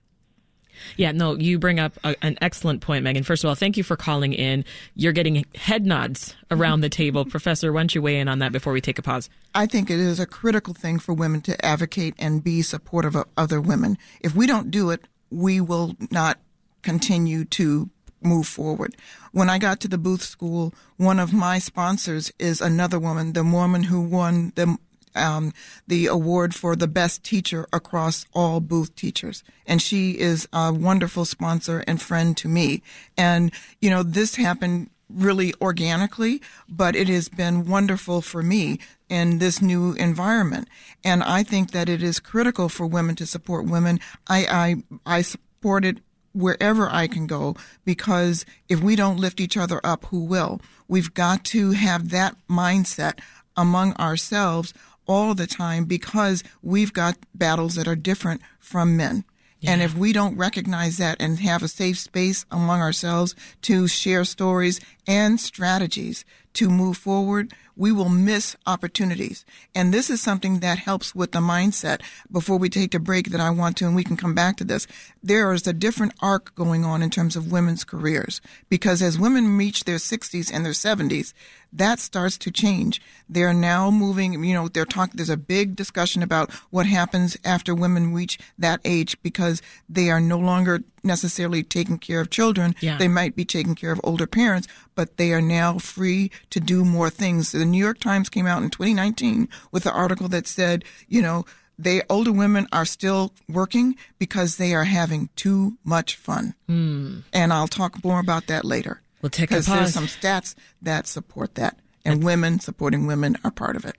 Yeah, 0.97 1.11
no, 1.11 1.35
you 1.35 1.59
bring 1.59 1.79
up 1.79 1.97
a, 2.03 2.15
an 2.21 2.37
excellent 2.41 2.81
point, 2.81 3.03
Megan. 3.03 3.23
First 3.23 3.43
of 3.43 3.49
all, 3.49 3.55
thank 3.55 3.77
you 3.77 3.83
for 3.83 3.95
calling 3.95 4.33
in. 4.33 4.65
You're 4.95 5.13
getting 5.13 5.45
head 5.55 5.85
nods 5.85 6.35
around 6.51 6.81
the 6.81 6.89
table. 6.89 7.25
Professor, 7.35 7.71
why 7.73 7.81
don't 7.81 7.95
you 7.95 8.01
weigh 8.01 8.19
in 8.19 8.27
on 8.27 8.39
that 8.39 8.51
before 8.51 8.73
we 8.73 8.81
take 8.81 8.99
a 8.99 9.01
pause? 9.01 9.29
I 9.53 9.65
think 9.65 9.89
it 9.89 9.99
is 9.99 10.19
a 10.19 10.25
critical 10.25 10.73
thing 10.73 10.99
for 10.99 11.13
women 11.13 11.41
to 11.41 11.65
advocate 11.65 12.15
and 12.17 12.43
be 12.43 12.61
supportive 12.61 13.15
of 13.15 13.25
other 13.37 13.61
women. 13.61 13.97
If 14.21 14.35
we 14.35 14.47
don't 14.47 14.71
do 14.71 14.89
it, 14.89 15.07
we 15.29 15.61
will 15.61 15.95
not 16.11 16.39
continue 16.81 17.45
to 17.45 17.89
move 18.21 18.47
forward. 18.47 18.95
When 19.31 19.49
I 19.49 19.59
got 19.59 19.79
to 19.81 19.87
the 19.87 19.97
Booth 19.97 20.23
School, 20.23 20.73
one 20.97 21.19
of 21.19 21.33
my 21.33 21.59
sponsors 21.59 22.31
is 22.39 22.61
another 22.61 22.99
woman, 22.99 23.33
the 23.33 23.43
woman 23.43 23.83
who 23.83 24.01
won 24.01 24.51
the 24.55 24.77
um, 25.15 25.53
the 25.87 26.07
award 26.07 26.53
for 26.53 26.75
the 26.75 26.87
best 26.87 27.23
teacher 27.23 27.67
across 27.71 28.25
all 28.33 28.59
Booth 28.59 28.95
teachers. 28.95 29.43
And 29.65 29.81
she 29.81 30.19
is 30.19 30.47
a 30.53 30.73
wonderful 30.73 31.25
sponsor 31.25 31.83
and 31.87 32.01
friend 32.01 32.35
to 32.37 32.47
me. 32.47 32.81
And, 33.17 33.51
you 33.81 33.89
know, 33.89 34.03
this 34.03 34.35
happened 34.35 34.89
really 35.09 35.53
organically, 35.61 36.41
but 36.67 36.95
it 36.95 37.07
has 37.07 37.29
been 37.29 37.67
wonderful 37.67 38.21
for 38.21 38.41
me 38.41 38.79
in 39.09 39.37
this 39.37 39.61
new 39.61 39.93
environment. 39.93 40.67
And 41.03 41.23
I 41.23 41.43
think 41.43 41.71
that 41.71 41.89
it 41.89 42.01
is 42.01 42.19
critical 42.19 42.69
for 42.69 42.85
women 42.87 43.15
to 43.17 43.25
support 43.25 43.65
women. 43.65 43.99
I, 44.27 44.83
I, 45.05 45.17
I 45.17 45.21
supported 45.21 46.01
wherever 46.33 46.89
I 46.89 47.07
can 47.07 47.27
go 47.27 47.55
because 47.85 48.45
if 48.67 48.81
we 48.81 48.95
don't 48.95 49.17
lift 49.17 49.39
each 49.39 49.55
other 49.55 49.79
up, 49.83 50.05
who 50.05 50.19
will? 50.19 50.59
We've 50.87 51.13
got 51.13 51.45
to 51.45 51.71
have 51.71 52.09
that 52.09 52.35
mindset 52.49 53.19
among 53.55 53.93
ourselves 53.93 54.73
all 55.07 55.33
the 55.33 55.47
time 55.47 55.85
because 55.85 56.43
we've 56.61 56.93
got 56.93 57.17
battles 57.33 57.75
that 57.75 57.87
are 57.87 57.95
different 57.95 58.41
from 58.59 58.97
men. 58.97 59.23
Yeah. 59.59 59.71
And 59.71 59.81
if 59.81 59.95
we 59.95 60.13
don't 60.13 60.37
recognize 60.37 60.97
that 60.97 61.17
and 61.19 61.39
have 61.39 61.63
a 61.63 61.67
safe 61.67 61.97
space 61.97 62.45
among 62.51 62.81
ourselves 62.81 63.35
to 63.63 63.87
share 63.87 64.23
stories 64.25 64.79
and 65.07 65.39
strategies 65.39 66.25
to 66.53 66.69
move 66.69 66.97
forward, 66.97 67.53
we 67.75 67.91
will 67.91 68.09
miss 68.09 68.55
opportunities. 68.65 69.45
And 69.73 69.93
this 69.93 70.09
is 70.09 70.21
something 70.21 70.59
that 70.59 70.79
helps 70.79 71.13
with 71.13 71.31
the 71.31 71.39
mindset 71.39 72.01
before 72.31 72.57
we 72.57 72.69
take 72.69 72.93
a 72.93 72.99
break 72.99 73.31
that 73.31 73.41
I 73.41 73.49
want 73.49 73.77
to, 73.77 73.85
and 73.85 73.95
we 73.95 74.03
can 74.03 74.17
come 74.17 74.33
back 74.33 74.57
to 74.57 74.63
this. 74.63 74.87
There 75.21 75.51
is 75.53 75.67
a 75.67 75.73
different 75.73 76.13
arc 76.21 76.55
going 76.55 76.85
on 76.85 77.01
in 77.01 77.09
terms 77.09 77.35
of 77.35 77.51
women's 77.51 77.83
careers 77.83 78.41
because 78.69 79.01
as 79.01 79.19
women 79.19 79.57
reach 79.57 79.83
their 79.83 79.97
60s 79.97 80.51
and 80.53 80.65
their 80.65 80.73
70s, 80.73 81.33
that 81.75 81.99
starts 81.99 82.37
to 82.37 82.51
change. 82.51 83.01
They're 83.27 83.53
now 83.53 83.91
moving, 83.91 84.43
you 84.43 84.53
know, 84.53 84.69
they're 84.69 84.85
talking, 84.85 85.17
there's 85.17 85.29
a 85.29 85.35
big 85.35 85.75
discussion 85.75 86.23
about 86.23 86.51
what 86.69 86.85
happens 86.85 87.37
after 87.43 87.75
women 87.75 88.13
reach 88.13 88.39
that 88.57 88.79
age 88.85 89.21
because 89.21 89.61
they 89.89 90.09
are 90.09 90.21
no 90.21 90.39
longer 90.39 90.83
necessarily 91.03 91.63
taking 91.63 91.97
care 91.97 92.21
of 92.21 92.29
children. 92.29 92.75
Yeah. 92.79 92.97
They 92.97 93.07
might 93.07 93.35
be 93.35 93.45
taking 93.45 93.75
care 93.75 93.91
of 93.91 93.99
older 94.03 94.25
parents, 94.25 94.67
but 94.95 95.17
they 95.17 95.33
are 95.33 95.41
now 95.41 95.77
free 95.77 96.31
to 96.49 96.59
do 96.59 96.85
more 96.85 97.09
things. 97.09 97.53
The 97.65 97.71
New 97.71 97.83
York 97.83 97.99
Times 97.99 98.29
came 98.29 98.45
out 98.45 98.61
in 98.61 98.69
2019 98.69 99.49
with 99.71 99.87
an 99.87 99.91
article 99.91 100.27
that 100.27 100.45
said, 100.45 100.85
you 101.07 101.19
know, 101.19 101.47
they 101.79 102.03
older 102.11 102.31
women 102.31 102.67
are 102.71 102.85
still 102.85 103.33
working 103.49 103.95
because 104.19 104.57
they 104.57 104.75
are 104.75 104.83
having 104.83 105.29
too 105.35 105.79
much 105.83 106.15
fun. 106.15 106.53
Mm. 106.69 107.23
And 107.33 107.51
I'll 107.51 107.67
talk 107.67 108.03
more 108.03 108.19
about 108.19 108.45
that 108.45 108.65
later. 108.65 109.01
We'll 109.23 109.31
take 109.31 109.49
a 109.49 109.55
pause. 109.55 109.65
Because 109.65 109.79
there's 109.79 109.93
some 109.95 110.05
stats 110.05 110.53
that 110.83 111.07
support 111.07 111.55
that, 111.55 111.79
and 112.05 112.17
That's, 112.19 112.25
women 112.25 112.59
supporting 112.59 113.07
women 113.07 113.35
are 113.43 113.49
part 113.49 113.75
of 113.75 113.83
it. 113.83 113.95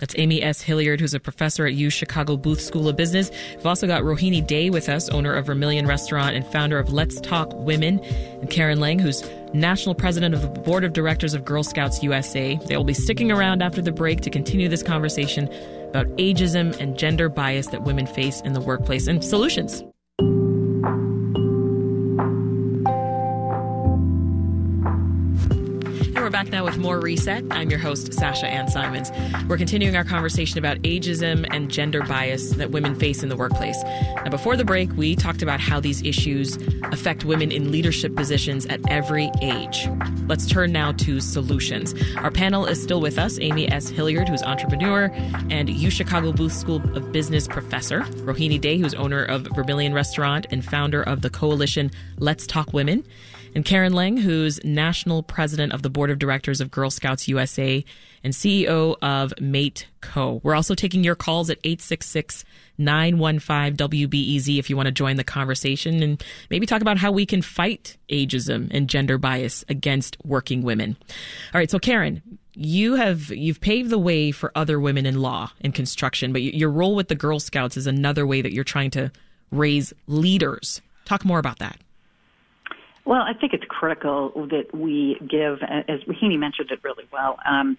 That's 0.00 0.14
Amy 0.18 0.42
S. 0.42 0.62
Hilliard, 0.62 0.98
who's 0.98 1.14
a 1.14 1.20
professor 1.20 1.66
at 1.66 1.74
U 1.74 1.90
Chicago 1.90 2.36
Booth 2.36 2.60
School 2.60 2.88
of 2.88 2.96
Business. 2.96 3.30
We've 3.54 3.66
also 3.66 3.86
got 3.86 4.02
Rohini 4.02 4.44
Dey 4.44 4.70
with 4.70 4.88
us, 4.88 5.08
owner 5.10 5.34
of 5.34 5.46
Vermilion 5.46 5.86
Restaurant 5.86 6.34
and 6.34 6.46
founder 6.46 6.78
of 6.78 6.92
Let's 6.92 7.20
Talk 7.20 7.52
Women, 7.54 8.00
and 8.40 8.50
Karen 8.50 8.78
Layng, 8.78 9.00
who's 9.00 9.22
national 9.52 9.94
president 9.94 10.34
of 10.34 10.42
the 10.42 10.48
board 10.48 10.84
of 10.84 10.92
directors 10.92 11.34
of 11.34 11.44
Girl 11.44 11.62
Scouts 11.62 12.02
USA. 12.02 12.58
They 12.66 12.76
will 12.76 12.84
be 12.84 12.94
sticking 12.94 13.30
around 13.30 13.62
after 13.62 13.82
the 13.82 13.92
break 13.92 14.22
to 14.22 14.30
continue 14.30 14.68
this 14.68 14.82
conversation 14.82 15.48
about 15.90 16.06
ageism 16.16 16.78
and 16.80 16.96
gender 16.96 17.28
bias 17.28 17.66
that 17.68 17.82
women 17.82 18.06
face 18.06 18.40
in 18.40 18.54
the 18.54 18.60
workplace 18.60 19.06
and 19.06 19.22
solutions. 19.22 19.84
Back 26.40 26.52
now 26.52 26.64
with 26.64 26.78
more 26.78 26.98
Reset. 26.98 27.44
I'm 27.50 27.68
your 27.68 27.78
host, 27.78 28.14
Sasha 28.14 28.46
Ann 28.46 28.66
Simons. 28.66 29.12
We're 29.46 29.58
continuing 29.58 29.94
our 29.94 30.04
conversation 30.04 30.58
about 30.58 30.78
ageism 30.78 31.46
and 31.50 31.70
gender 31.70 32.02
bias 32.02 32.52
that 32.52 32.70
women 32.70 32.94
face 32.94 33.22
in 33.22 33.28
the 33.28 33.36
workplace. 33.36 33.76
Now, 33.84 34.30
before 34.30 34.56
the 34.56 34.64
break, 34.64 34.90
we 34.96 35.14
talked 35.14 35.42
about 35.42 35.60
how 35.60 35.80
these 35.80 36.00
issues 36.00 36.56
affect 36.84 37.26
women 37.26 37.52
in 37.52 37.70
leadership 37.70 38.16
positions 38.16 38.64
at 38.64 38.80
every 38.88 39.30
age. 39.42 39.86
Let's 40.28 40.46
turn 40.46 40.72
now 40.72 40.92
to 40.92 41.20
solutions. 41.20 41.94
Our 42.16 42.30
panel 42.30 42.64
is 42.64 42.82
still 42.82 43.02
with 43.02 43.18
us 43.18 43.38
Amy 43.38 43.70
S. 43.70 43.90
Hilliard, 43.90 44.26
who's 44.26 44.42
entrepreneur 44.42 45.10
and 45.50 45.68
U 45.68 45.90
Chicago 45.90 46.32
Booth 46.32 46.54
School 46.54 46.80
of 46.96 47.12
Business 47.12 47.46
professor, 47.46 48.00
Rohini 48.00 48.58
Dey, 48.58 48.78
who's 48.78 48.94
owner 48.94 49.24
of 49.24 49.46
Vermilion 49.54 49.92
Restaurant 49.92 50.46
and 50.50 50.64
founder 50.64 51.02
of 51.02 51.20
the 51.20 51.28
coalition 51.28 51.90
Let's 52.16 52.46
Talk 52.46 52.72
Women 52.72 53.04
and 53.54 53.64
Karen 53.64 53.92
Layng, 53.92 54.18
who's 54.18 54.62
national 54.64 55.22
president 55.22 55.72
of 55.72 55.82
the 55.82 55.90
board 55.90 56.10
of 56.10 56.18
directors 56.18 56.60
of 56.60 56.70
Girl 56.70 56.90
Scouts 56.90 57.28
USA 57.28 57.84
and 58.22 58.32
CEO 58.32 58.96
of 59.02 59.32
Mate 59.40 59.86
Co. 60.00 60.40
We're 60.42 60.54
also 60.54 60.74
taking 60.74 61.02
your 61.02 61.14
calls 61.14 61.50
at 61.50 61.58
866 61.64 62.44
915 62.78 63.76
WBEZ 63.76 64.58
if 64.58 64.70
you 64.70 64.76
want 64.76 64.86
to 64.86 64.92
join 64.92 65.16
the 65.16 65.24
conversation 65.24 66.02
and 66.02 66.22
maybe 66.48 66.66
talk 66.66 66.80
about 66.80 66.98
how 66.98 67.12
we 67.12 67.26
can 67.26 67.42
fight 67.42 67.96
ageism 68.08 68.68
and 68.70 68.88
gender 68.88 69.18
bias 69.18 69.64
against 69.68 70.16
working 70.24 70.62
women. 70.62 70.96
All 71.52 71.58
right, 71.58 71.70
so 71.70 71.78
Karen, 71.78 72.22
you 72.54 72.94
have 72.94 73.30
you've 73.30 73.60
paved 73.60 73.90
the 73.90 73.98
way 73.98 74.30
for 74.32 74.52
other 74.54 74.78
women 74.78 75.06
in 75.06 75.20
law 75.20 75.52
and 75.60 75.74
construction, 75.74 76.32
but 76.32 76.42
your 76.42 76.70
role 76.70 76.94
with 76.94 77.08
the 77.08 77.14
Girl 77.14 77.40
Scouts 77.40 77.76
is 77.76 77.86
another 77.86 78.26
way 78.26 78.42
that 78.42 78.52
you're 78.52 78.64
trying 78.64 78.90
to 78.92 79.10
raise 79.50 79.92
leaders. 80.06 80.80
Talk 81.04 81.24
more 81.24 81.38
about 81.38 81.58
that. 81.58 81.78
Well, 83.10 83.22
I 83.22 83.32
think 83.32 83.54
it's 83.54 83.64
critical 83.64 84.30
that 84.50 84.72
we 84.72 85.16
give, 85.18 85.64
as 85.64 85.98
Rohini 86.04 86.38
mentioned 86.38 86.70
it 86.70 86.78
really 86.84 87.08
well, 87.12 87.40
um, 87.44 87.76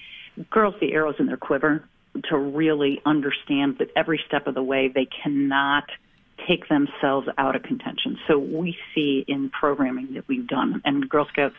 girls 0.50 0.76
the 0.82 0.91
arrows 0.91 1.15
in 1.20 1.28
their 1.28 1.38
quiver 1.38 1.88
to 2.26 2.38
really 2.38 3.02
understand 3.06 3.78
that 3.78 3.91
every 3.96 4.22
step 4.28 4.48
of 4.48 4.56
the 4.56 4.62
way 4.62 4.89
they 4.89 5.06
cannot 5.24 5.86
take 6.46 6.67
themselves 6.67 7.30
out 7.38 7.56
of 7.56 7.63
contention. 7.63 8.20
So 8.28 8.38
we 8.39 8.78
see 8.94 9.24
in 9.26 9.50
programming 9.50 10.15
that 10.15 10.28
we've 10.28 10.46
done, 10.46 10.82
and 10.84 11.08
Girl 11.08 11.26
Scouts, 11.30 11.56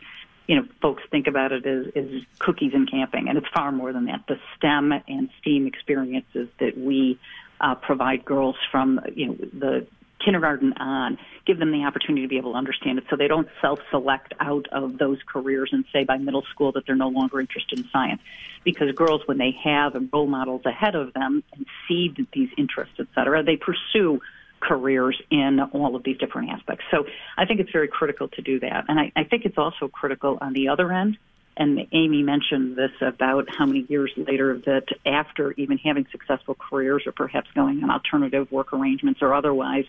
you 0.46 0.56
know, 0.56 0.66
folks 0.82 1.02
think 1.10 1.26
about 1.26 1.52
it 1.52 1.64
as, 1.64 1.86
as 1.96 2.10
cookies 2.40 2.74
and 2.74 2.90
camping, 2.90 3.30
and 3.30 3.38
it's 3.38 3.48
far 3.54 3.72
more 3.72 3.90
than 3.94 4.04
that. 4.04 4.24
The 4.28 4.38
STEM 4.54 4.92
and 5.08 5.30
STEAM 5.40 5.66
experiences 5.66 6.50
that 6.60 6.76
we 6.76 7.18
uh, 7.58 7.76
provide 7.76 8.26
girls 8.26 8.56
from, 8.70 9.00
you 9.14 9.28
know, 9.28 9.34
the 9.34 9.86
kindergarten 10.24 10.72
on, 10.74 11.18
give 11.46 11.58
them 11.58 11.72
the 11.72 11.84
opportunity 11.84 12.22
to 12.22 12.28
be 12.28 12.36
able 12.38 12.52
to 12.52 12.58
understand 12.58 12.98
it 12.98 13.04
so 13.10 13.16
they 13.16 13.28
don't 13.28 13.48
self 13.60 13.78
select 13.90 14.34
out 14.40 14.66
of 14.72 14.98
those 14.98 15.18
careers 15.26 15.70
and 15.72 15.84
say 15.92 16.04
by 16.04 16.18
middle 16.18 16.44
school 16.52 16.72
that 16.72 16.84
they're 16.86 16.96
no 16.96 17.08
longer 17.08 17.40
interested 17.40 17.78
in 17.78 17.88
science. 17.90 18.20
Because 18.64 18.92
girls, 18.94 19.22
when 19.26 19.38
they 19.38 19.54
have 19.64 19.94
role 20.12 20.26
models 20.26 20.62
ahead 20.64 20.94
of 20.94 21.12
them 21.14 21.42
and 21.52 21.66
see 21.88 22.14
these 22.32 22.50
interests, 22.56 22.94
et 22.98 23.06
cetera, 23.14 23.42
they 23.42 23.56
pursue 23.56 24.20
careers 24.60 25.20
in 25.30 25.58
all 25.72 25.96
of 25.96 26.04
these 26.04 26.16
different 26.18 26.50
aspects. 26.50 26.84
So 26.90 27.04
I 27.36 27.44
think 27.46 27.60
it's 27.60 27.72
very 27.72 27.88
critical 27.88 28.28
to 28.28 28.42
do 28.42 28.60
that. 28.60 28.84
And 28.88 28.98
I, 28.98 29.12
I 29.16 29.24
think 29.24 29.44
it's 29.44 29.58
also 29.58 29.88
critical 29.88 30.38
on 30.40 30.52
the 30.52 30.68
other 30.68 30.92
end 30.92 31.18
and 31.56 31.86
Amy 31.92 32.22
mentioned 32.22 32.76
this 32.76 32.92
about 33.00 33.48
how 33.50 33.66
many 33.66 33.84
years 33.88 34.10
later 34.16 34.58
that 34.64 34.86
after 35.04 35.52
even 35.52 35.78
having 35.78 36.06
successful 36.10 36.54
careers 36.54 37.02
or 37.06 37.12
perhaps 37.12 37.48
going 37.54 37.82
on 37.82 37.90
alternative 37.90 38.50
work 38.50 38.72
arrangements 38.72 39.20
or 39.22 39.34
otherwise, 39.34 39.84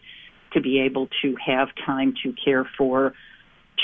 to 0.51 0.61
be 0.61 0.81
able 0.81 1.07
to 1.21 1.35
have 1.43 1.69
time 1.85 2.13
to 2.23 2.33
care 2.33 2.69
for 2.77 3.13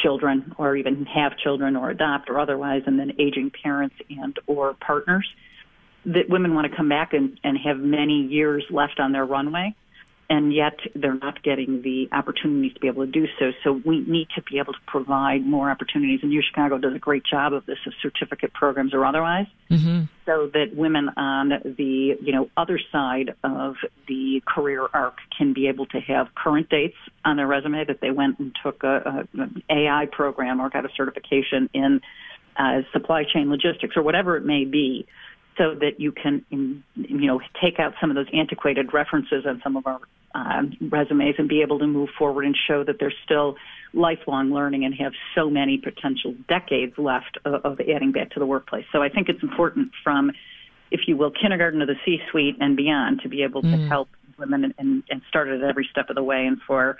children 0.03 0.53
or 0.57 0.75
even 0.75 1.05
have 1.05 1.37
children 1.37 1.75
or 1.75 1.89
adopt 1.89 2.29
or 2.29 2.39
otherwise 2.39 2.83
and 2.85 2.99
then 2.99 3.13
aging 3.19 3.51
parents 3.63 3.95
and 4.09 4.37
or 4.45 4.75
partners 4.75 5.27
that 6.05 6.29
women 6.29 6.53
want 6.53 6.69
to 6.69 6.75
come 6.75 6.87
back 6.87 7.13
and, 7.13 7.39
and 7.43 7.57
have 7.57 7.77
many 7.77 8.21
years 8.21 8.63
left 8.69 8.99
on 8.99 9.11
their 9.11 9.25
runway 9.25 9.75
and 10.29 10.53
yet 10.53 10.79
they're 10.93 11.15
not 11.15 11.41
getting 11.41 11.81
the 11.81 12.07
opportunities 12.11 12.73
to 12.73 12.79
be 12.79 12.87
able 12.87 13.05
to 13.05 13.11
do 13.11 13.27
so. 13.39 13.51
So 13.63 13.81
we 13.83 14.01
need 14.01 14.27
to 14.35 14.43
be 14.43 14.59
able 14.59 14.73
to 14.73 14.79
provide 14.85 15.45
more 15.45 15.71
opportunities. 15.71 16.19
And 16.21 16.31
U 16.31 16.43
Chicago 16.47 16.77
does 16.77 16.93
a 16.93 16.99
great 16.99 17.23
job 17.25 17.51
of 17.53 17.65
this, 17.65 17.79
of 17.87 17.93
certificate 18.01 18.53
programs 18.53 18.93
or 18.93 19.05
otherwise, 19.05 19.47
mm-hmm. 19.71 20.03
so 20.25 20.49
that 20.53 20.75
women 20.75 21.09
on 21.17 21.49
the 21.49 22.17
you 22.21 22.31
know 22.31 22.49
other 22.55 22.79
side 22.91 23.33
of 23.43 23.75
the 24.07 24.41
career 24.45 24.87
arc 24.93 25.17
can 25.35 25.53
be 25.53 25.67
able 25.67 25.87
to 25.87 25.99
have 25.99 26.27
current 26.35 26.69
dates 26.69 26.97
on 27.25 27.37
their 27.37 27.47
resume 27.47 27.83
that 27.85 27.99
they 27.99 28.11
went 28.11 28.37
and 28.37 28.55
took 28.63 28.83
a, 28.83 29.25
a 29.35 29.41
an 29.41 29.63
AI 29.69 30.05
program 30.11 30.59
or 30.61 30.69
got 30.69 30.85
a 30.85 30.89
certification 30.95 31.69
in 31.73 32.01
uh, 32.55 32.81
supply 32.93 33.23
chain 33.23 33.49
logistics 33.49 33.97
or 33.97 34.03
whatever 34.03 34.37
it 34.37 34.45
may 34.45 34.65
be 34.65 35.07
so 35.57 35.75
that 35.75 35.99
you 35.99 36.11
can, 36.11 36.45
you 36.49 37.27
know, 37.27 37.41
take 37.61 37.79
out 37.79 37.93
some 37.99 38.09
of 38.09 38.15
those 38.15 38.27
antiquated 38.33 38.93
references 38.93 39.45
on 39.45 39.59
some 39.61 39.75
of 39.75 39.85
our 39.85 39.99
um, 40.35 40.75
resumes 40.89 41.35
and 41.37 41.49
be 41.49 41.61
able 41.61 41.79
to 41.79 41.87
move 41.87 42.09
forward 42.17 42.45
and 42.45 42.55
show 42.67 42.83
that 42.83 42.97
there's 42.99 43.15
still 43.23 43.55
lifelong 43.93 44.51
learning 44.51 44.85
and 44.85 44.93
have 44.95 45.13
so 45.35 45.49
many 45.49 45.77
potential 45.77 46.35
decades 46.47 46.97
left 46.97 47.37
of, 47.45 47.65
of 47.65 47.79
adding 47.81 48.11
back 48.11 48.31
to 48.31 48.39
the 48.39 48.45
workplace. 48.45 48.85
So 48.91 49.01
I 49.01 49.09
think 49.09 49.29
it's 49.29 49.41
important 49.41 49.91
from, 50.03 50.31
if 50.91 51.01
you 51.07 51.17
will, 51.17 51.31
kindergarten 51.31 51.79
to 51.79 51.85
the 51.85 51.95
C-suite 52.05 52.57
and 52.59 52.77
beyond 52.77 53.21
to 53.21 53.29
be 53.29 53.43
able 53.43 53.61
to 53.63 53.67
mm. 53.67 53.87
help 53.87 54.09
women 54.37 54.73
and, 54.77 55.03
and 55.09 55.21
start 55.27 55.47
it 55.47 55.61
at 55.61 55.69
every 55.69 55.87
step 55.91 56.09
of 56.09 56.15
the 56.15 56.23
way. 56.23 56.45
And 56.45 56.61
for 56.65 56.97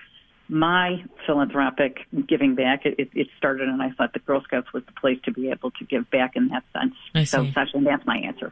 my 0.50 1.04
philanthropic 1.26 2.00
giving 2.28 2.56
back, 2.56 2.86
it, 2.86 3.10
it, 3.14 3.28
started, 3.38 3.70
and 3.70 3.82
I 3.82 3.92
thought 3.92 4.14
the 4.14 4.20
Girl 4.20 4.42
Scouts 4.42 4.74
was 4.74 4.84
the 4.86 4.92
place 4.94 5.20
to 5.26 5.32
be 5.32 5.52
able 5.52 5.72
to 5.72 5.86
give 5.86 6.10
back 6.10 6.36
in 6.36 6.50
that 6.50 6.64
sense. 6.74 6.96
So, 7.30 7.46
Sasha, 7.54 7.80
that's 7.84 8.06
my 8.06 8.18
answer. 8.18 8.52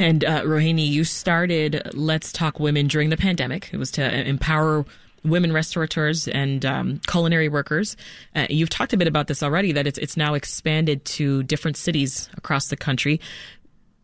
And 0.00 0.24
uh, 0.24 0.44
Rohini, 0.44 0.88
you 0.88 1.04
started 1.04 1.82
Let's 1.92 2.32
Talk 2.32 2.58
Women 2.58 2.88
during 2.88 3.10
the 3.10 3.18
pandemic. 3.18 3.68
It 3.70 3.76
was 3.76 3.90
to 3.92 4.26
empower 4.26 4.86
women 5.24 5.52
restaurateurs 5.52 6.26
and 6.26 6.64
um, 6.64 7.00
culinary 7.06 7.50
workers. 7.50 7.98
Uh, 8.34 8.46
you've 8.48 8.70
talked 8.70 8.94
a 8.94 8.96
bit 8.96 9.06
about 9.06 9.26
this 9.26 9.42
already. 9.42 9.72
That 9.72 9.86
it's 9.86 9.98
it's 9.98 10.16
now 10.16 10.32
expanded 10.32 11.04
to 11.04 11.42
different 11.42 11.76
cities 11.76 12.30
across 12.38 12.68
the 12.68 12.78
country. 12.78 13.20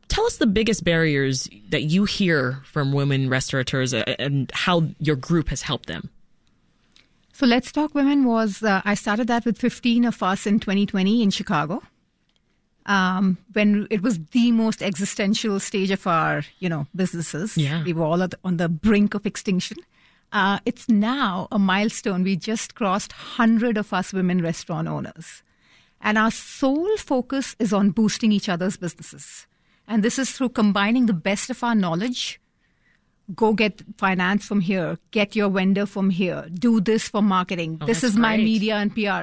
Tell 0.08 0.26
us 0.26 0.36
the 0.36 0.46
biggest 0.46 0.84
barriers 0.84 1.48
that 1.70 1.84
you 1.84 2.04
hear 2.04 2.60
from 2.64 2.92
women 2.92 3.30
restaurateurs 3.30 3.94
uh, 3.94 4.04
and 4.18 4.52
how 4.52 4.88
your 5.00 5.16
group 5.16 5.48
has 5.48 5.62
helped 5.62 5.86
them. 5.86 6.10
So 7.32 7.46
Let's 7.46 7.72
Talk 7.72 7.94
Women 7.94 8.24
was, 8.24 8.62
uh, 8.62 8.82
I 8.84 8.92
started 8.92 9.28
that 9.28 9.46
with 9.46 9.56
15 9.56 10.04
of 10.04 10.22
us 10.22 10.46
in 10.46 10.60
2020 10.60 11.22
in 11.22 11.30
Chicago. 11.30 11.82
Um, 12.86 13.36
when 13.52 13.88
it 13.90 14.00
was 14.00 14.20
the 14.26 14.52
most 14.52 14.80
existential 14.80 15.58
stage 15.58 15.90
of 15.90 16.06
our, 16.06 16.44
you 16.60 16.68
know, 16.68 16.86
businesses. 16.94 17.56
Yeah. 17.56 17.82
We 17.82 17.92
were 17.92 18.04
all 18.04 18.22
on 18.22 18.56
the 18.58 18.68
brink 18.68 19.14
of 19.14 19.26
extinction. 19.26 19.78
Uh, 20.32 20.60
it's 20.64 20.88
now 20.88 21.48
a 21.50 21.58
milestone. 21.58 22.22
We 22.22 22.36
just 22.36 22.76
crossed 22.76 23.12
100 23.12 23.76
of 23.76 23.92
us 23.92 24.12
women 24.12 24.40
restaurant 24.40 24.86
owners. 24.86 25.42
And 26.00 26.16
our 26.16 26.30
sole 26.30 26.96
focus 26.96 27.56
is 27.58 27.72
on 27.72 27.90
boosting 27.90 28.30
each 28.30 28.48
other's 28.48 28.76
businesses. 28.76 29.46
And 29.88 30.02
this 30.02 30.18
is 30.18 30.30
through 30.30 30.50
combining 30.50 31.06
the 31.06 31.12
best 31.12 31.50
of 31.50 31.64
our 31.64 31.74
knowledge 31.74 32.40
go 33.34 33.52
get 33.52 33.82
finance 33.98 34.46
from 34.46 34.60
here, 34.60 34.98
get 35.10 35.34
your 35.34 35.50
vendor 35.50 35.86
from 35.86 36.10
here, 36.10 36.46
do 36.52 36.80
this 36.80 37.08
for 37.08 37.22
marketing. 37.22 37.78
Oh, 37.80 37.86
this 37.86 38.04
is 38.04 38.12
great. 38.12 38.22
my 38.22 38.36
media 38.36 38.76
and 38.76 38.94
PR 38.94 39.22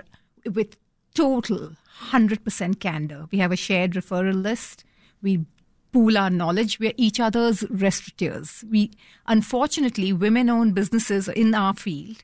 with 0.50 0.76
total 1.14 1.72
100% 2.12 2.80
candor. 2.80 3.28
We 3.32 3.38
have 3.40 3.52
a 3.52 3.56
shared 3.56 3.92
referral 3.92 4.42
list. 4.42 4.84
We 5.22 5.46
pool 5.92 6.18
our 6.18 6.30
knowledge. 6.30 6.80
We're 6.80 6.94
each 6.98 7.20
other's 7.20 7.64
restaurateurs. 7.70 8.66
We, 8.70 8.92
unfortunately, 9.28 10.12
women 10.12 10.50
owned 10.50 10.76
businesses 10.76 11.28
in 11.28 11.54
our 11.54 11.74
field 11.74 12.24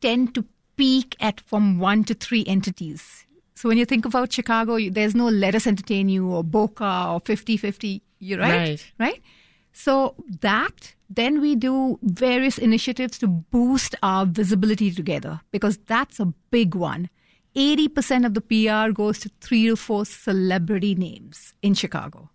tend 0.00 0.34
to 0.34 0.44
peak 0.76 1.16
at 1.20 1.40
from 1.40 1.78
one 1.78 2.04
to 2.04 2.14
three 2.14 2.44
entities. 2.46 3.26
So 3.54 3.68
when 3.68 3.78
you 3.78 3.84
think 3.84 4.04
about 4.04 4.32
Chicago, 4.32 4.78
there's 4.90 5.14
no 5.14 5.28
Lettuce 5.28 5.66
Entertain 5.66 6.08
You 6.08 6.30
or 6.30 6.44
Boka 6.44 7.14
or 7.14 7.20
50 7.20 7.56
50, 7.56 8.02
right? 8.22 8.38
Right. 8.38 8.92
Right? 8.98 9.22
So 9.72 10.14
that 10.40 10.94
then 11.08 11.40
we 11.40 11.54
do 11.54 11.98
various 12.02 12.58
initiatives 12.58 13.18
to 13.18 13.28
boost 13.28 13.94
our 14.02 14.26
visibility 14.26 14.90
together 14.90 15.40
because 15.52 15.78
that's 15.86 16.18
a 16.18 16.26
big 16.50 16.74
one. 16.74 17.08
80% 17.56 18.26
of 18.26 18.34
the 18.34 18.40
PR 18.40 18.92
goes 18.92 19.18
to 19.20 19.30
three 19.40 19.66
to 19.66 19.76
four 19.76 20.04
celebrity 20.04 20.94
names 20.94 21.54
in 21.62 21.74
Chicago. 21.74 22.30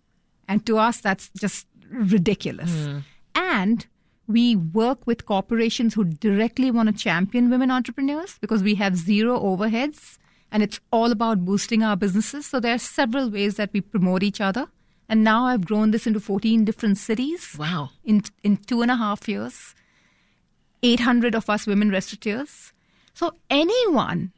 And 0.48 0.66
to 0.66 0.78
us, 0.78 1.00
that's 1.00 1.30
just 1.38 1.66
ridiculous. 1.90 2.70
Mm. 2.70 3.04
And 3.34 3.86
we 4.26 4.56
work 4.56 5.06
with 5.06 5.26
corporations 5.26 5.94
who 5.94 6.04
directly 6.04 6.70
want 6.70 6.88
to 6.88 6.94
champion 6.94 7.50
women 7.50 7.70
entrepreneurs 7.70 8.38
because 8.40 8.62
we 8.62 8.74
have 8.76 8.96
zero 8.96 9.38
overheads 9.38 10.18
and 10.50 10.62
it's 10.62 10.80
all 10.92 11.10
about 11.12 11.44
boosting 11.44 11.82
our 11.82 11.96
businesses. 11.96 12.46
So 12.46 12.60
there 12.60 12.74
are 12.74 12.78
several 12.78 13.30
ways 13.30 13.56
that 13.56 13.70
we 13.72 13.80
promote 13.80 14.22
each 14.22 14.40
other. 14.40 14.66
And 15.08 15.24
now 15.24 15.46
I've 15.46 15.64
grown 15.64 15.90
this 15.90 16.06
into 16.06 16.20
14 16.20 16.64
different 16.64 16.98
cities. 16.98 17.56
Wow. 17.58 17.90
In, 18.04 18.22
in 18.42 18.58
two 18.58 18.82
and 18.82 18.90
a 18.90 18.96
half 18.96 19.28
years. 19.28 19.74
800 20.82 21.34
of 21.34 21.48
us 21.48 21.66
women 21.66 21.90
restaurateurs. 21.90 22.72
So 23.14 23.34
anyone 23.48 24.32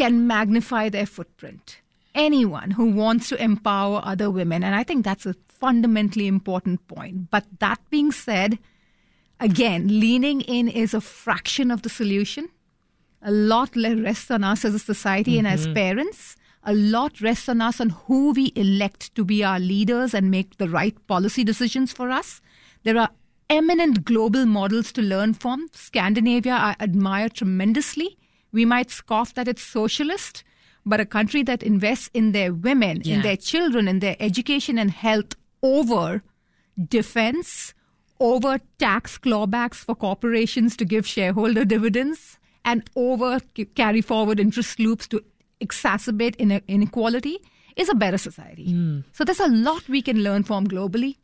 can 0.00 0.26
magnify 0.26 0.88
their 0.88 1.06
footprint. 1.06 1.66
anyone 2.14 2.72
who 2.72 2.86
wants 2.90 3.28
to 3.28 3.42
empower 3.42 4.00
other 4.04 4.30
women. 4.30 4.64
And 4.64 4.74
I 4.74 4.82
think 4.82 5.04
that's 5.04 5.26
a 5.26 5.36
fundamentally 5.48 6.26
important 6.26 6.86
point. 6.88 7.30
But 7.30 7.44
that 7.60 7.80
being 7.90 8.12
said, 8.12 8.58
again, 9.40 10.00
leaning 10.00 10.40
in 10.42 10.68
is 10.68 10.94
a 10.94 11.00
fraction 11.00 11.70
of 11.70 11.82
the 11.82 11.88
solution. 11.88 12.48
A 13.22 13.30
lot 13.30 13.74
rests 13.76 14.30
on 14.30 14.44
us 14.44 14.64
as 14.64 14.74
a 14.74 14.78
society 14.78 15.32
mm-hmm. 15.32 15.46
and 15.46 15.54
as 15.54 15.64
mm-hmm. 15.64 15.74
parents. 15.74 16.36
A 16.64 16.74
lot 16.74 17.20
rests 17.20 17.48
on 17.48 17.62
us 17.62 17.80
on 17.80 17.90
who 17.90 18.32
we 18.32 18.52
elect 18.56 19.14
to 19.14 19.24
be 19.24 19.42
our 19.44 19.60
leaders 19.60 20.12
and 20.12 20.30
make 20.30 20.58
the 20.58 20.68
right 20.68 20.96
policy 21.06 21.44
decisions 21.44 21.92
for 21.92 22.10
us. 22.10 22.40
There 22.82 22.98
are 22.98 23.10
eminent 23.48 24.04
global 24.04 24.44
models 24.44 24.92
to 24.92 25.02
learn 25.02 25.34
from. 25.34 25.68
Scandinavia, 25.72 26.52
I 26.52 26.76
admire 26.80 27.28
tremendously. 27.28 28.17
We 28.52 28.64
might 28.64 28.90
scoff 28.90 29.34
that 29.34 29.48
it's 29.48 29.62
socialist, 29.62 30.44
but 30.86 31.00
a 31.00 31.06
country 31.06 31.42
that 31.44 31.62
invests 31.62 32.10
in 32.14 32.32
their 32.32 32.52
women, 32.52 33.02
yeah. 33.04 33.16
in 33.16 33.22
their 33.22 33.36
children, 33.36 33.88
in 33.88 33.98
their 33.98 34.16
education 34.20 34.78
and 34.78 34.90
health 34.90 35.34
over 35.62 36.22
defense, 36.88 37.74
over 38.20 38.60
tax 38.78 39.18
clawbacks 39.18 39.76
for 39.76 39.94
corporations 39.94 40.76
to 40.76 40.84
give 40.84 41.06
shareholder 41.06 41.64
dividends, 41.64 42.38
and 42.64 42.88
over 42.96 43.40
carry 43.74 44.00
forward 44.00 44.40
interest 44.40 44.78
loops 44.78 45.06
to 45.08 45.22
exacerbate 45.60 46.36
inequality 46.68 47.38
is 47.76 47.88
a 47.88 47.94
better 47.94 48.18
society. 48.18 48.68
Mm. 48.68 49.04
So 49.12 49.24
there's 49.24 49.40
a 49.40 49.48
lot 49.48 49.88
we 49.88 50.02
can 50.02 50.22
learn 50.22 50.42
from 50.42 50.66
globally 50.66 51.16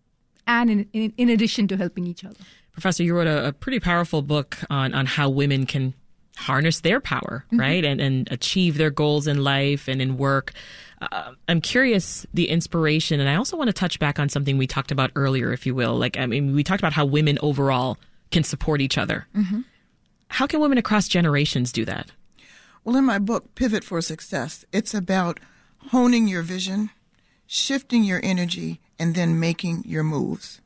and 0.46 0.70
in, 0.70 0.88
in, 0.92 1.12
in 1.16 1.28
addition 1.28 1.68
to 1.68 1.76
helping 1.76 2.06
each 2.06 2.24
other. 2.24 2.36
Professor, 2.72 3.02
you 3.02 3.14
wrote 3.14 3.26
a, 3.26 3.48
a, 3.48 3.52
pretty 3.52 3.80
powerful 3.80 4.22
book 4.22 4.58
on, 4.68 4.94
on 4.94 5.06
how 5.06 5.28
women 5.28 5.66
can 5.66 5.94
harness 6.36 6.80
their 6.80 7.00
power, 7.00 7.44
mm-hmm. 7.46 7.60
right? 7.60 7.84
And, 7.84 8.00
and 8.00 8.30
achieve 8.30 8.76
their 8.76 8.90
goals 8.90 9.26
in 9.26 9.42
life 9.42 9.88
and 9.88 10.02
in 10.02 10.16
work. 10.16 10.52
Uh, 11.00 11.32
I'm 11.48 11.60
curious 11.60 12.26
the 12.32 12.48
inspiration, 12.48 13.20
and 13.20 13.28
I 13.28 13.34
also 13.36 13.56
want 13.56 13.68
to 13.68 13.72
touch 13.72 13.98
back 13.98 14.18
on 14.18 14.28
something 14.28 14.56
we 14.56 14.66
talked 14.66 14.90
about 14.90 15.10
earlier, 15.16 15.52
if 15.52 15.66
you 15.66 15.74
will. 15.74 15.96
Like, 15.96 16.18
I 16.18 16.26
mean, 16.26 16.54
we 16.54 16.64
talked 16.64 16.80
about 16.80 16.92
how 16.92 17.04
women 17.04 17.38
overall 17.42 17.98
can 18.30 18.42
support 18.42 18.80
each 18.80 18.96
other. 18.96 19.26
Mm-hmm. 19.36 19.60
How 20.28 20.46
can 20.46 20.60
women 20.60 20.78
across 20.78 21.06
generations 21.06 21.72
do 21.72 21.84
that? 21.84 22.10
Well, 22.84 22.96
in 22.96 23.04
my 23.04 23.18
book, 23.18 23.54
Pivot 23.54 23.84
for 23.84 24.00
Success, 24.00 24.64
it's 24.72 24.94
about 24.94 25.40
honing 25.90 26.28
your 26.28 26.42
vision, 26.42 26.90
shifting 27.46 28.02
your 28.02 28.20
energy, 28.22 28.80
and 28.98 29.14
then 29.14 29.38
making 29.38 29.84
your 29.86 30.02
moves. 30.02 30.60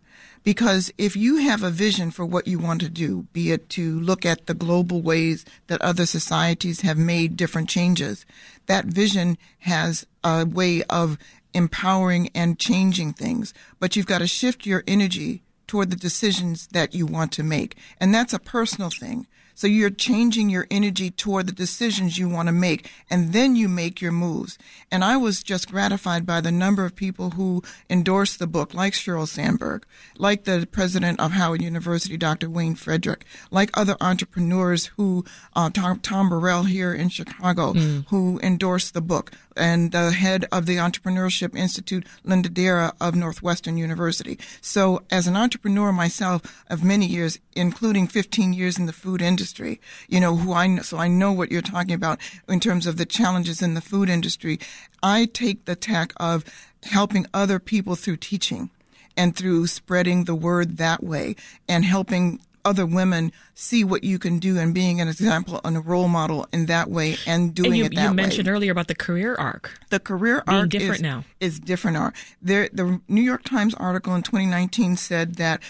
Because 0.49 0.91
if 0.97 1.15
you 1.15 1.37
have 1.37 1.63
a 1.63 1.69
vision 1.69 2.11
for 2.11 2.25
what 2.25 2.47
you 2.47 2.59
want 2.59 2.81
to 2.81 2.89
do, 2.89 3.27
be 3.35 3.53
it 3.53 3.69
to 3.69 4.01
look 4.01 4.25
at 4.25 4.47
the 4.47 4.55
global 4.55 5.03
ways 5.03 5.45
that 5.67 5.83
other 5.83 6.07
societies 6.07 6.81
have 6.81 6.97
made 6.97 7.37
different 7.37 7.69
changes, 7.69 8.25
that 8.65 8.87
vision 8.87 9.37
has 9.59 10.07
a 10.25 10.47
way 10.47 10.83
of 10.85 11.19
empowering 11.53 12.31
and 12.35 12.59
changing 12.59 13.13
things. 13.13 13.53
But 13.79 13.95
you've 13.95 14.07
got 14.07 14.21
to 14.21 14.27
shift 14.27 14.65
your 14.65 14.85
energy 14.87 15.43
toward 15.67 15.91
the 15.91 15.97
decisions 15.97 16.67
that 16.69 16.95
you 16.95 17.05
want 17.05 17.31
to 17.33 17.43
make. 17.43 17.77
And 18.01 18.15
that's 18.15 18.33
a 18.33 18.39
personal 18.39 18.89
thing. 18.89 19.27
So 19.59 19.67
you're 19.67 19.91
changing 19.91 20.51
your 20.51 20.69
energy 20.71 21.11
toward 21.11 21.49
the 21.49 21.53
decisions 21.53 22.17
you 22.17 22.29
want 22.29 22.47
to 22.47 22.53
make, 22.53 22.89
and 23.11 23.33
then 23.33 23.57
you 23.57 23.69
make 23.69 24.01
your 24.01 24.13
moves. 24.13 24.57
And 24.89 25.03
I 25.03 25.17
was 25.17 25.43
just 25.43 25.69
gratified 25.69 26.25
by 26.25 26.41
the 26.41 26.53
number 26.53 26.85
of 26.85 26.95
people 26.95 27.31
who 27.31 27.65
endorsed 27.91 28.39
the 28.39 28.47
book, 28.47 28.73
like 28.73 28.93
Sheryl 28.93 29.27
Sandberg, 29.27 29.85
like 30.17 30.45
the 30.45 30.69
president 30.71 31.19
of 31.19 31.33
Howard 31.33 31.61
University, 31.61 32.17
Dr. 32.17 32.49
Wayne 32.49 32.77
Frederick, 32.77 33.25
like 33.51 33.77
other 33.77 33.97
entrepreneurs 34.01 34.93
who, 34.97 35.25
uh, 35.57 35.71
Tom, 35.71 35.99
Tom 35.99 36.29
Burrell 36.29 36.63
here 36.63 36.95
in 36.95 37.09
Chicago, 37.09 37.73
mm. 37.73 38.07
who 38.11 38.39
endorsed 38.45 38.95
the 38.95 39.01
book, 39.01 39.33
and 39.57 39.91
the 39.91 40.13
head 40.13 40.45
of 40.53 40.67
the 40.67 40.77
Entrepreneurship 40.77 41.57
Institute, 41.57 42.07
Linda 42.23 42.49
Darragh 42.49 42.95
of 43.01 43.17
Northwestern 43.17 43.77
University. 43.77 44.39
So 44.61 45.03
as 45.11 45.27
an 45.27 45.37
entrepreneur 45.37 45.91
myself 45.91 46.65
of 46.71 46.85
many 46.85 47.07
years, 47.07 47.41
including 47.57 48.07
15 48.07 48.53
years 48.53 48.79
in 48.79 48.87
the 48.87 48.93
food 48.93 49.21
industry, 49.21 49.48
you 50.09 50.21
know, 50.21 50.37
who 50.37 50.53
I, 50.53 50.79
so 50.79 50.99
I 50.99 51.09
know 51.09 51.33
what 51.33 51.51
you're 51.51 51.63
talking 51.63 51.95
about 51.95 52.19
in 52.49 52.61
terms 52.61 52.87
of 52.87 52.97
the 52.97 53.07
challenges 53.07 53.63
in 53.63 53.75
the 53.75 53.81
food 53.81 54.09
industry. 54.09 54.59
I 55.03 55.27
take 55.27 55.65
the 55.65 55.77
tack 55.77 56.13
of 56.17 56.45
helping 56.85 57.27
other 57.33 57.59
people 57.59 57.97
through 57.97 58.19
teaching 58.19 58.71
and 59.17 59.35
through 59.35 59.67
spreading 59.67 60.25
the 60.25 60.35
word 60.35 60.77
that 60.77 61.03
way 61.03 61.37
and 61.69 61.85
helping 61.85 62.41
other 62.65 62.85
women 62.85 63.33
see 63.55 63.83
what 63.83 64.05
you 64.05 64.19
can 64.19 64.39
do 64.39 64.59
and 64.59 64.75
being 64.75 65.01
an 65.01 65.09
example 65.09 65.61
and 65.65 65.77
a 65.77 65.81
role 65.81 66.09
model 66.09 66.47
in 66.53 66.67
that 66.67 66.91
way 66.91 67.17
and 67.27 67.55
doing 67.55 67.73
and 67.73 67.79
you, 67.79 67.85
it 67.85 67.95
that 67.95 68.03
way. 68.03 68.09
You 68.09 68.15
mentioned 68.15 68.49
earlier 68.49 68.73
about 68.73 68.89
the 68.89 68.95
career 68.95 69.35
arc. 69.37 69.79
The 69.91 70.01
career 70.01 70.43
being 70.47 70.61
arc 70.61 70.71
different 70.71 70.97
is, 70.97 71.03
now. 71.03 71.25
is 71.41 71.59
different. 71.59 71.97
Arc. 71.97 72.15
There, 72.43 72.69
the 72.73 73.01
New 73.09 73.23
York 73.23 73.45
Times 73.45 73.75
article 73.75 74.15
in 74.15 74.23
2019 74.23 74.97
said 74.97 75.37
that 75.37 75.63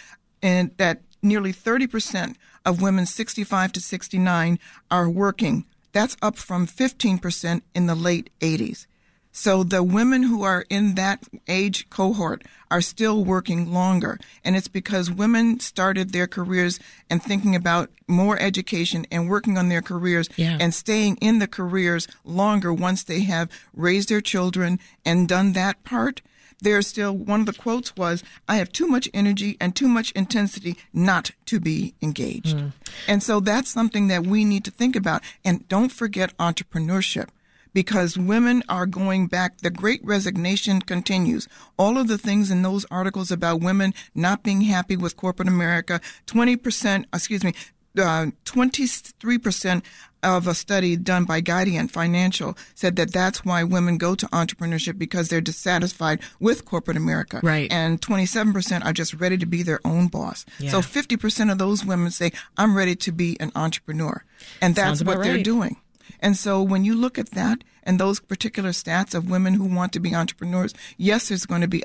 and 0.43 0.77
that 0.79 1.03
nearly 1.23 1.53
30% 1.53 2.37
of 2.65 2.83
women 2.83 3.07
65 3.07 3.73
to 3.73 3.81
69 3.81 4.59
are 4.91 5.09
working. 5.09 5.65
That's 5.93 6.17
up 6.23 6.37
from 6.37 6.67
15% 6.67 7.63
in 7.75 7.87
the 7.87 7.95
late 7.95 8.31
80s. 8.41 8.87
So 9.33 9.63
the 9.63 9.83
women 9.83 10.25
who 10.25 10.43
are 10.43 10.65
in 10.69 10.97
that 10.97 11.23
age 11.47 11.89
cohort 11.91 12.43
are 12.71 12.81
still 12.81 13.25
working 13.25 13.73
longer. 13.73 14.19
And 14.45 14.57
it's 14.57 14.69
because 14.69 15.11
women 15.11 15.61
started 15.61 16.11
their 16.13 16.27
careers 16.27 16.81
and 17.09 17.23
thinking 17.23 17.55
about 17.55 17.91
more 18.09 18.41
education 18.41 19.07
and 19.13 19.29
working 19.29 19.57
on 19.57 19.69
their 19.69 19.83
careers 19.83 20.29
yeah. 20.37 20.59
and 20.61 20.75
staying 20.75 21.19
in 21.21 21.39
the 21.39 21.47
careers 21.47 22.09
longer 22.25 22.73
once 22.73 23.05
they 23.05 23.21
have 23.21 23.49
raised 23.73 24.09
their 24.09 24.21
children 24.21 24.81
and 25.05 25.29
done 25.29 25.53
that 25.53 25.85
part. 25.85 26.21
There's 26.61 26.87
still 26.87 27.17
one 27.17 27.41
of 27.41 27.47
the 27.47 27.53
quotes 27.53 27.97
was, 27.97 28.25
I 28.49 28.57
have 28.57 28.73
too 28.73 28.89
much 28.89 29.09
energy 29.15 29.57
and 29.61 29.77
too 29.77 29.89
much 29.89 30.11
intensity 30.13 30.77
not 30.93 31.31
to 31.47 31.61
be 31.61 31.95
engaged. 32.03 32.57
Mm. 32.57 32.73
And 33.07 33.23
so 33.23 33.41
that's 33.41 33.71
something 33.71 34.09
that 34.09 34.27
we 34.27 34.45
need 34.45 34.65
to 34.65 34.71
think 34.71 34.97
about. 34.97 35.23
And 35.45 35.69
don't 35.69 35.93
forget 35.93 36.37
entrepreneurship 36.39 37.29
because 37.73 38.19
women 38.19 38.63
are 38.69 38.87
going 38.87 39.27
back. 39.29 39.59
The 39.59 39.71
great 39.71 40.05
resignation 40.05 40.81
continues. 40.81 41.47
All 41.79 41.97
of 41.97 42.09
the 42.09 42.19
things 42.19 42.51
in 42.51 42.63
those 42.63 42.85
articles 42.91 43.31
about 43.31 43.61
women 43.61 43.95
not 44.15 44.43
being 44.43 44.63
happy 44.63 44.97
with 44.97 45.17
corporate 45.17 45.49
America, 45.49 46.01
20%, 46.27 47.05
excuse 47.13 47.45
me, 47.45 47.53
uh, 47.99 48.27
23% 48.45 49.83
of 50.23 50.47
a 50.47 50.55
study 50.55 50.97
done 50.97 51.25
by 51.25 51.41
Guardian 51.41 51.89
Financial 51.89 52.57
said 52.75 52.97
that 52.97 53.13
that's 53.13 53.45
why 53.45 53.63
women 53.63 53.99
go 53.99 54.15
to 54.15 54.27
entrepreneurship 54.27 54.99
because 54.99 55.29
they're 55.29 55.41
dissatisfied 55.41 56.21
with 56.41 56.65
corporate 56.65 56.97
America. 56.97 57.41
Right. 57.43 57.71
And 57.73 58.01
27% 58.01 58.85
are 58.85 58.93
just 58.93 59.15
ready 59.15 59.39
to 59.39 59.47
be 59.47 59.63
their 59.63 59.81
own 59.85 60.09
boss. 60.09 60.45
Yeah. 60.59 60.71
So 60.71 60.81
50% 60.81 61.53
of 61.53 61.59
those 61.59 61.85
women 61.85 62.11
say, 62.11 62.33
I'm 62.57 62.77
ready 62.77 62.97
to 62.97 63.13
be 63.13 63.37
an 63.41 63.53
entrepreneur. 63.55 64.25
And 64.61 64.75
that's 64.75 65.03
what 65.03 65.19
right. 65.19 65.25
they're 65.25 65.43
doing. 65.43 65.77
And 66.21 66.37
so 66.37 66.63
when 66.63 66.85
you 66.85 66.95
look 66.95 67.19
at 67.19 67.31
that 67.33 67.63
and 67.83 67.99
those 67.99 68.21
particular 68.21 68.71
stats 68.71 69.15
of 69.15 69.31
women 69.31 69.55
who 69.55 69.65
want 69.65 69.93
to 69.93 70.01
be 70.01 70.15
entrepreneurs, 70.15 70.75
yes, 70.97 71.29
there's 71.29 71.47
going 71.47 71.61
to 71.61 71.69
be 71.69 71.83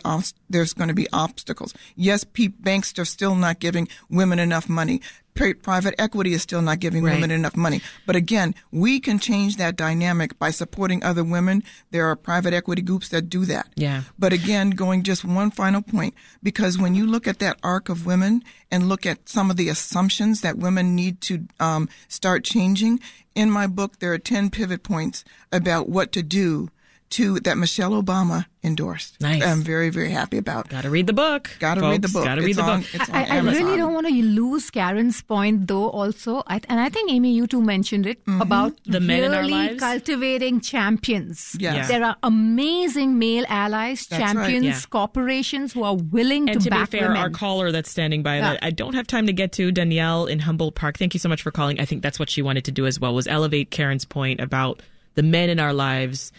there's 0.50 0.74
going 0.74 0.88
to 0.88 0.94
be 0.94 1.08
obstacles. 1.14 1.74
Yes, 1.96 2.24
banks 2.24 2.98
are 2.98 3.06
still 3.06 3.36
not 3.36 3.60
giving 3.60 3.88
women 4.10 4.40
enough 4.40 4.68
money 4.68 5.02
private 5.36 5.96
equity 5.98 6.34
is 6.34 6.42
still 6.42 6.62
not 6.62 6.80
giving 6.80 7.04
right. 7.04 7.16
women 7.16 7.32
enough 7.32 7.56
money. 7.56 7.82
But 8.06 8.16
again, 8.16 8.56
we 8.72 9.00
can 9.00 9.20
change 9.20 9.58
that 9.58 9.76
dynamic 9.76 10.38
by 10.40 10.52
supporting 10.52 11.04
other 11.04 11.24
women. 11.24 11.64
There 11.92 12.06
are 12.08 12.16
private 12.16 12.54
equity 12.54 12.82
groups 12.82 13.10
that 13.10 13.30
do 13.30 13.46
that. 13.46 13.70
Yeah. 13.76 14.04
But 14.18 14.34
again, 14.34 14.72
going 14.72 15.04
just 15.04 15.26
one 15.26 15.52
final 15.52 15.82
point, 15.82 16.14
because 16.42 16.78
when 16.78 16.96
you 16.96 17.06
look 17.06 17.28
at 17.28 17.40
that 17.40 17.58
arc 17.64 17.90
of 17.90 18.06
women 18.06 18.44
and 18.72 18.90
look 18.90 19.06
at 19.06 19.28
some 19.28 19.50
of 19.50 19.58
the 19.58 19.70
assumptions 19.70 20.42
that 20.42 20.58
women 20.58 20.96
need 20.96 21.22
to 21.22 21.48
um, 21.60 21.90
start 22.08 22.44
changing, 22.44 23.00
in 23.36 23.50
my 23.50 23.68
book, 23.68 24.00
there 24.00 24.14
are 24.14 24.20
10 24.20 24.52
pivot 24.52 24.84
points 24.84 25.24
about 25.52 25.90
what 25.90 26.12
to 26.12 26.22
do 26.22 26.70
to 27.14 27.40
that 27.42 27.58
Michelle 27.58 27.92
Obama 27.92 28.46
endorsed. 28.64 29.20
Nice. 29.22 29.44
I'm 29.44 29.62
very, 29.62 29.90
very 29.90 30.10
happy 30.10 30.38
about. 30.38 30.70
Got 30.70 30.84
to 30.84 30.90
read 30.90 31.06
the 31.06 31.14
book. 31.14 31.52
Got 31.60 31.76
to 31.76 31.82
read 31.82 32.02
the 32.02 32.08
book. 32.08 32.24
Got 32.24 32.36
to 32.36 32.42
read 32.42 32.56
the 32.56 32.64
on, 32.64 32.82
book. 32.82 33.10
I, 33.10 33.38
I 33.38 33.40
really 33.40 33.78
don't 33.78 33.94
want 33.94 34.08
to 34.08 34.14
lose 34.14 34.72
Karen's 34.72 35.22
point, 35.22 35.68
though. 35.68 35.90
Also, 35.90 36.44
I, 36.48 36.62
and 36.70 36.80
I 36.80 36.90
think 36.90 37.12
Amy, 37.12 37.34
you 37.34 37.46
too 37.46 37.62
mentioned 37.62 38.06
it 38.06 38.26
mm-hmm. 38.26 38.42
about 38.42 38.74
the 38.86 38.94
really 38.94 39.08
men 39.08 39.24
in 39.26 39.34
our 39.34 39.48
lives, 39.48 39.80
cultivating 39.80 40.62
champions. 40.62 41.56
Yes. 41.60 41.76
Yeah. 41.76 41.88
There 41.88 42.04
are 42.04 42.16
amazing 42.24 43.20
male 43.20 43.46
allies, 43.48 44.06
That's 44.08 44.24
champions, 44.24 44.66
right. 44.66 44.76
Yeah. 44.76 44.82
corporations 44.90 45.74
who 45.74 45.84
are 45.84 45.96
willing 45.96 46.50
and 46.50 46.60
to, 46.60 46.64
to 46.64 46.70
back 46.70 46.90
be 46.90 47.00
fair, 47.00 47.10
women. 47.10 47.22
our 47.22 47.30
caller 47.30 47.72
that's 47.72 47.92
standing 47.92 48.24
by 48.24 48.38
Yeah. 48.38 48.54
that 48.54 48.64
I 48.64 48.72
don't 48.72 48.96
have 48.96 49.08
time 49.08 49.28
to 49.28 49.34
get 49.34 49.52
to 49.54 49.72
Danielle 49.72 50.26
in 50.26 50.40
Humboldt 50.40 50.76
Park. 50.76 50.98
Thank 50.98 51.14
you 51.14 51.20
so 51.20 51.30
much 51.30 51.42
for 51.42 51.52
calling. 51.52 51.80
I 51.80 51.86
think 51.86 52.02
that's 52.02 52.18
what 52.18 52.30
she 52.30 52.42
wanted 52.42 52.66
to 52.66 52.72
do 52.72 52.88
as 52.88 53.00
well 53.00 53.14
was 53.14 53.28
elevate 53.28 53.70
Karen's 53.72 54.06
point 54.06 54.40
about 54.40 54.82
the 55.16 55.24
men 55.24 55.50
in 55.50 55.60
our 55.60 55.74
lives 55.74 56.32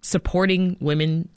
supporting 0.00 0.76
women 0.80 1.28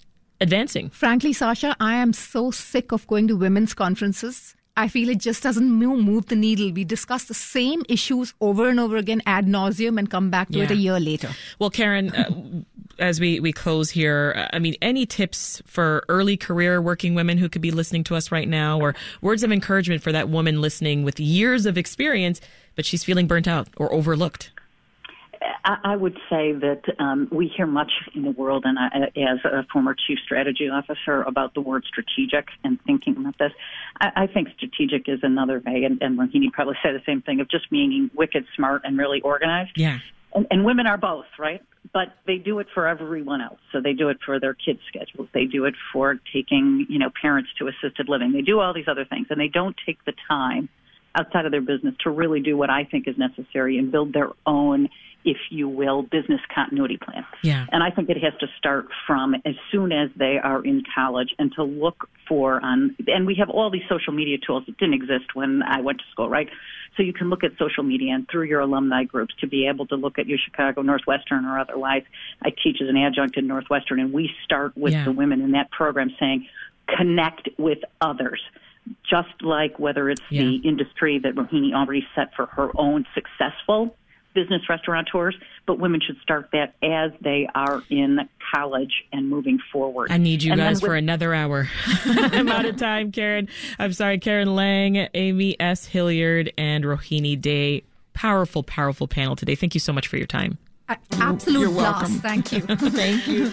advancing. 0.41 0.89
Frankly, 0.89 1.33
Sasha, 1.33 1.75
I 1.79 1.95
am 1.95 2.13
so 2.13 2.51
sick 2.51 2.91
of 2.91 3.07
going 3.07 3.27
to 3.29 3.35
women's 3.35 3.73
conferences. 3.73 4.55
I 4.75 4.87
feel 4.87 5.09
it 5.09 5.19
just 5.19 5.43
doesn't 5.43 5.69
move, 5.69 6.25
the 6.25 6.35
needle. 6.35 6.71
We 6.71 6.83
discuss 6.83 7.25
the 7.25 7.35
same 7.35 7.83
issues 7.87 8.33
over 8.41 8.67
and 8.67 8.79
over 8.79 8.97
again 8.97 9.21
ad 9.27 9.45
nauseum 9.45 9.99
and 9.99 10.09
come 10.09 10.31
back 10.31 10.49
to 10.49 10.61
it 10.61 10.71
a 10.71 10.75
year 10.75 10.99
later. 10.99 11.29
Well, 11.59 11.69
Karen, 11.69 12.09
uh, 12.09 12.63
as 12.97 13.19
we, 13.19 13.39
we 13.39 13.53
close 13.53 13.91
here, 13.91 14.49
I 14.51 14.57
mean, 14.57 14.75
any 14.81 15.05
tips 15.05 15.61
for 15.67 16.03
early 16.09 16.37
career 16.37 16.81
working 16.81 17.13
women 17.13 17.37
who 17.37 17.49
could 17.49 17.61
be 17.61 17.69
listening 17.69 18.03
to 18.05 18.15
us 18.15 18.31
right 18.31 18.47
now, 18.47 18.79
or 18.79 18.95
words 19.21 19.43
of 19.43 19.51
encouragement 19.51 20.01
for 20.01 20.11
that 20.11 20.29
woman 20.29 20.59
listening 20.59 21.03
with 21.03 21.19
years 21.19 21.67
of 21.67 21.77
experience, 21.77 22.41
but 22.75 22.83
she's 22.83 23.03
feeling 23.03 23.27
burnt 23.27 23.47
out 23.47 23.67
or 23.77 23.93
overlooked? 23.93 24.52
I 25.65 25.95
would 25.95 26.17
say 26.29 26.51
that 26.51 26.81
um, 26.99 27.27
we 27.31 27.47
hear 27.47 27.65
much 27.65 27.91
in 28.13 28.23
the 28.23 28.31
world, 28.31 28.65
and 28.65 28.77
I, 28.77 29.07
as 29.17 29.39
a 29.45 29.65
former 29.71 29.95
chief 29.95 30.19
strategy 30.23 30.69
officer, 30.69 31.21
about 31.21 31.53
the 31.53 31.61
word 31.61 31.85
strategic 31.87 32.47
and 32.63 32.79
thinking 32.85 33.15
about 33.17 33.37
this. 33.37 33.51
I, 33.99 34.23
I 34.23 34.27
think 34.27 34.49
strategic 34.57 35.07
is 35.07 35.19
another 35.23 35.61
way, 35.65 35.83
and, 35.83 36.01
and 36.01 36.19
Rohini 36.19 36.51
probably 36.51 36.75
said 36.83 36.95
the 36.95 37.03
same 37.05 37.21
thing 37.21 37.39
of 37.39 37.49
just 37.49 37.71
meaning 37.71 38.11
wicked 38.13 38.45
smart 38.55 38.81
and 38.83 38.97
really 38.97 39.21
organized. 39.21 39.71
Yeah. 39.75 39.99
And, 40.35 40.47
and 40.51 40.65
women 40.65 40.87
are 40.87 40.97
both, 40.97 41.25
right? 41.39 41.61
But 41.93 42.13
they 42.27 42.37
do 42.37 42.59
it 42.59 42.67
for 42.73 42.87
everyone 42.87 43.41
else. 43.41 43.59
So 43.71 43.79
they 43.81 43.93
do 43.93 44.09
it 44.09 44.17
for 44.25 44.39
their 44.39 44.53
kids' 44.53 44.79
schedules. 44.87 45.29
They 45.33 45.45
do 45.45 45.65
it 45.65 45.75
for 45.91 46.19
taking, 46.33 46.85
you 46.89 46.99
know, 46.99 47.09
parents 47.21 47.49
to 47.59 47.67
assisted 47.67 48.09
living. 48.09 48.33
They 48.33 48.41
do 48.41 48.59
all 48.59 48.73
these 48.73 48.87
other 48.87 49.05
things, 49.05 49.27
and 49.29 49.39
they 49.39 49.49
don't 49.49 49.75
take 49.85 50.03
the 50.05 50.13
time 50.27 50.69
outside 51.15 51.45
of 51.45 51.51
their 51.51 51.61
business 51.61 51.95
to 52.03 52.09
really 52.09 52.41
do 52.41 52.57
what 52.57 52.69
I 52.69 52.85
think 52.85 53.07
is 53.07 53.17
necessary 53.17 53.77
and 53.77 53.91
build 53.91 54.13
their 54.13 54.31
own 54.45 54.89
if 55.25 55.37
you 55.49 55.67
will, 55.69 56.03
business 56.03 56.41
continuity 56.53 56.97
plan. 56.97 57.25
Yeah. 57.43 57.65
And 57.71 57.81
I 57.83 57.89
think 57.89 58.09
it 58.09 58.17
has 58.23 58.33
to 58.39 58.47
start 58.57 58.87
from 59.07 59.35
as 59.45 59.55
soon 59.71 59.91
as 59.91 60.09
they 60.15 60.37
are 60.41 60.63
in 60.63 60.83
college 60.95 61.33
and 61.39 61.51
to 61.55 61.63
look 61.63 62.09
for 62.27 62.63
on 62.63 62.95
and 63.07 63.25
we 63.25 63.35
have 63.35 63.49
all 63.49 63.69
these 63.69 63.83
social 63.89 64.13
media 64.13 64.37
tools 64.45 64.63
that 64.65 64.77
didn't 64.77 64.93
exist 64.95 65.35
when 65.35 65.61
I 65.63 65.81
went 65.81 65.99
to 65.99 66.05
school, 66.11 66.29
right? 66.29 66.49
So 66.95 67.03
you 67.03 67.13
can 67.13 67.29
look 67.29 67.43
at 67.43 67.51
social 67.57 67.83
media 67.83 68.13
and 68.13 68.27
through 68.29 68.43
your 68.43 68.61
alumni 68.61 69.03
groups 69.03 69.33
to 69.41 69.47
be 69.47 69.67
able 69.67 69.87
to 69.87 69.95
look 69.95 70.19
at 70.19 70.27
your 70.27 70.37
Chicago 70.37 70.81
Northwestern 70.81 71.45
or 71.45 71.59
otherwise. 71.59 72.03
I 72.43 72.49
teach 72.49 72.77
as 72.81 72.89
an 72.89 72.97
adjunct 72.97 73.37
in 73.37 73.47
Northwestern 73.47 73.99
and 73.99 74.13
we 74.13 74.29
start 74.43 74.77
with 74.77 74.93
Yeah. 74.93 75.05
the 75.05 75.11
women 75.11 75.41
in 75.41 75.51
that 75.51 75.71
program 75.71 76.13
saying 76.19 76.47
connect 76.87 77.49
with 77.57 77.79
others. 78.01 78.41
Just 79.09 79.41
like 79.41 79.79
whether 79.79 80.09
it's 80.09 80.21
Yeah. 80.29 80.41
the 80.43 80.55
industry 80.57 81.17
that 81.19 81.35
Rohini 81.35 81.73
already 81.73 82.05
set 82.15 82.35
for 82.35 82.47
her 82.47 82.69
own 82.75 83.05
successful 83.13 83.95
business 84.33 84.61
restaurateurs, 84.69 85.35
but 85.65 85.79
women 85.79 86.01
should 86.05 86.17
start 86.21 86.49
that 86.53 86.73
as 86.83 87.11
they 87.21 87.47
are 87.55 87.81
in 87.89 88.19
college 88.53 88.91
and 89.11 89.29
moving 89.29 89.59
forward. 89.71 90.11
I 90.11 90.17
need 90.17 90.43
you 90.43 90.51
And 90.51 90.59
then 90.61 90.71
guys 90.71 90.81
for 90.81 90.89
with- 90.89 90.97
another 90.97 91.33
hour. 91.33 91.67
I'm 92.05 92.49
out 92.49 92.65
of 92.65 92.77
time, 92.77 93.11
Karen. 93.11 93.47
I'm 93.79 93.93
sorry, 93.93 94.19
Karen 94.19 94.49
Layng, 94.49 95.09
Amy 95.13 95.59
S. 95.59 95.85
Hilliard, 95.85 96.51
and 96.57 96.83
Rohini 96.83 97.39
Dey. 97.39 97.83
Powerful, 98.13 98.63
powerful 98.63 99.07
panel 99.07 99.35
today. 99.35 99.55
Thank 99.55 99.73
you 99.73 99.79
so 99.79 99.91
much 99.93 100.07
for 100.07 100.17
your 100.17 100.27
time. 100.27 100.57
A- 100.89 100.97
Absolute 101.13 101.59
You're 101.61 101.69
blast. 101.69 102.01
welcome. 102.01 102.19
Thank 102.19 102.51
you. 102.51 102.59
Thank 102.91 103.27
you. 103.27 103.51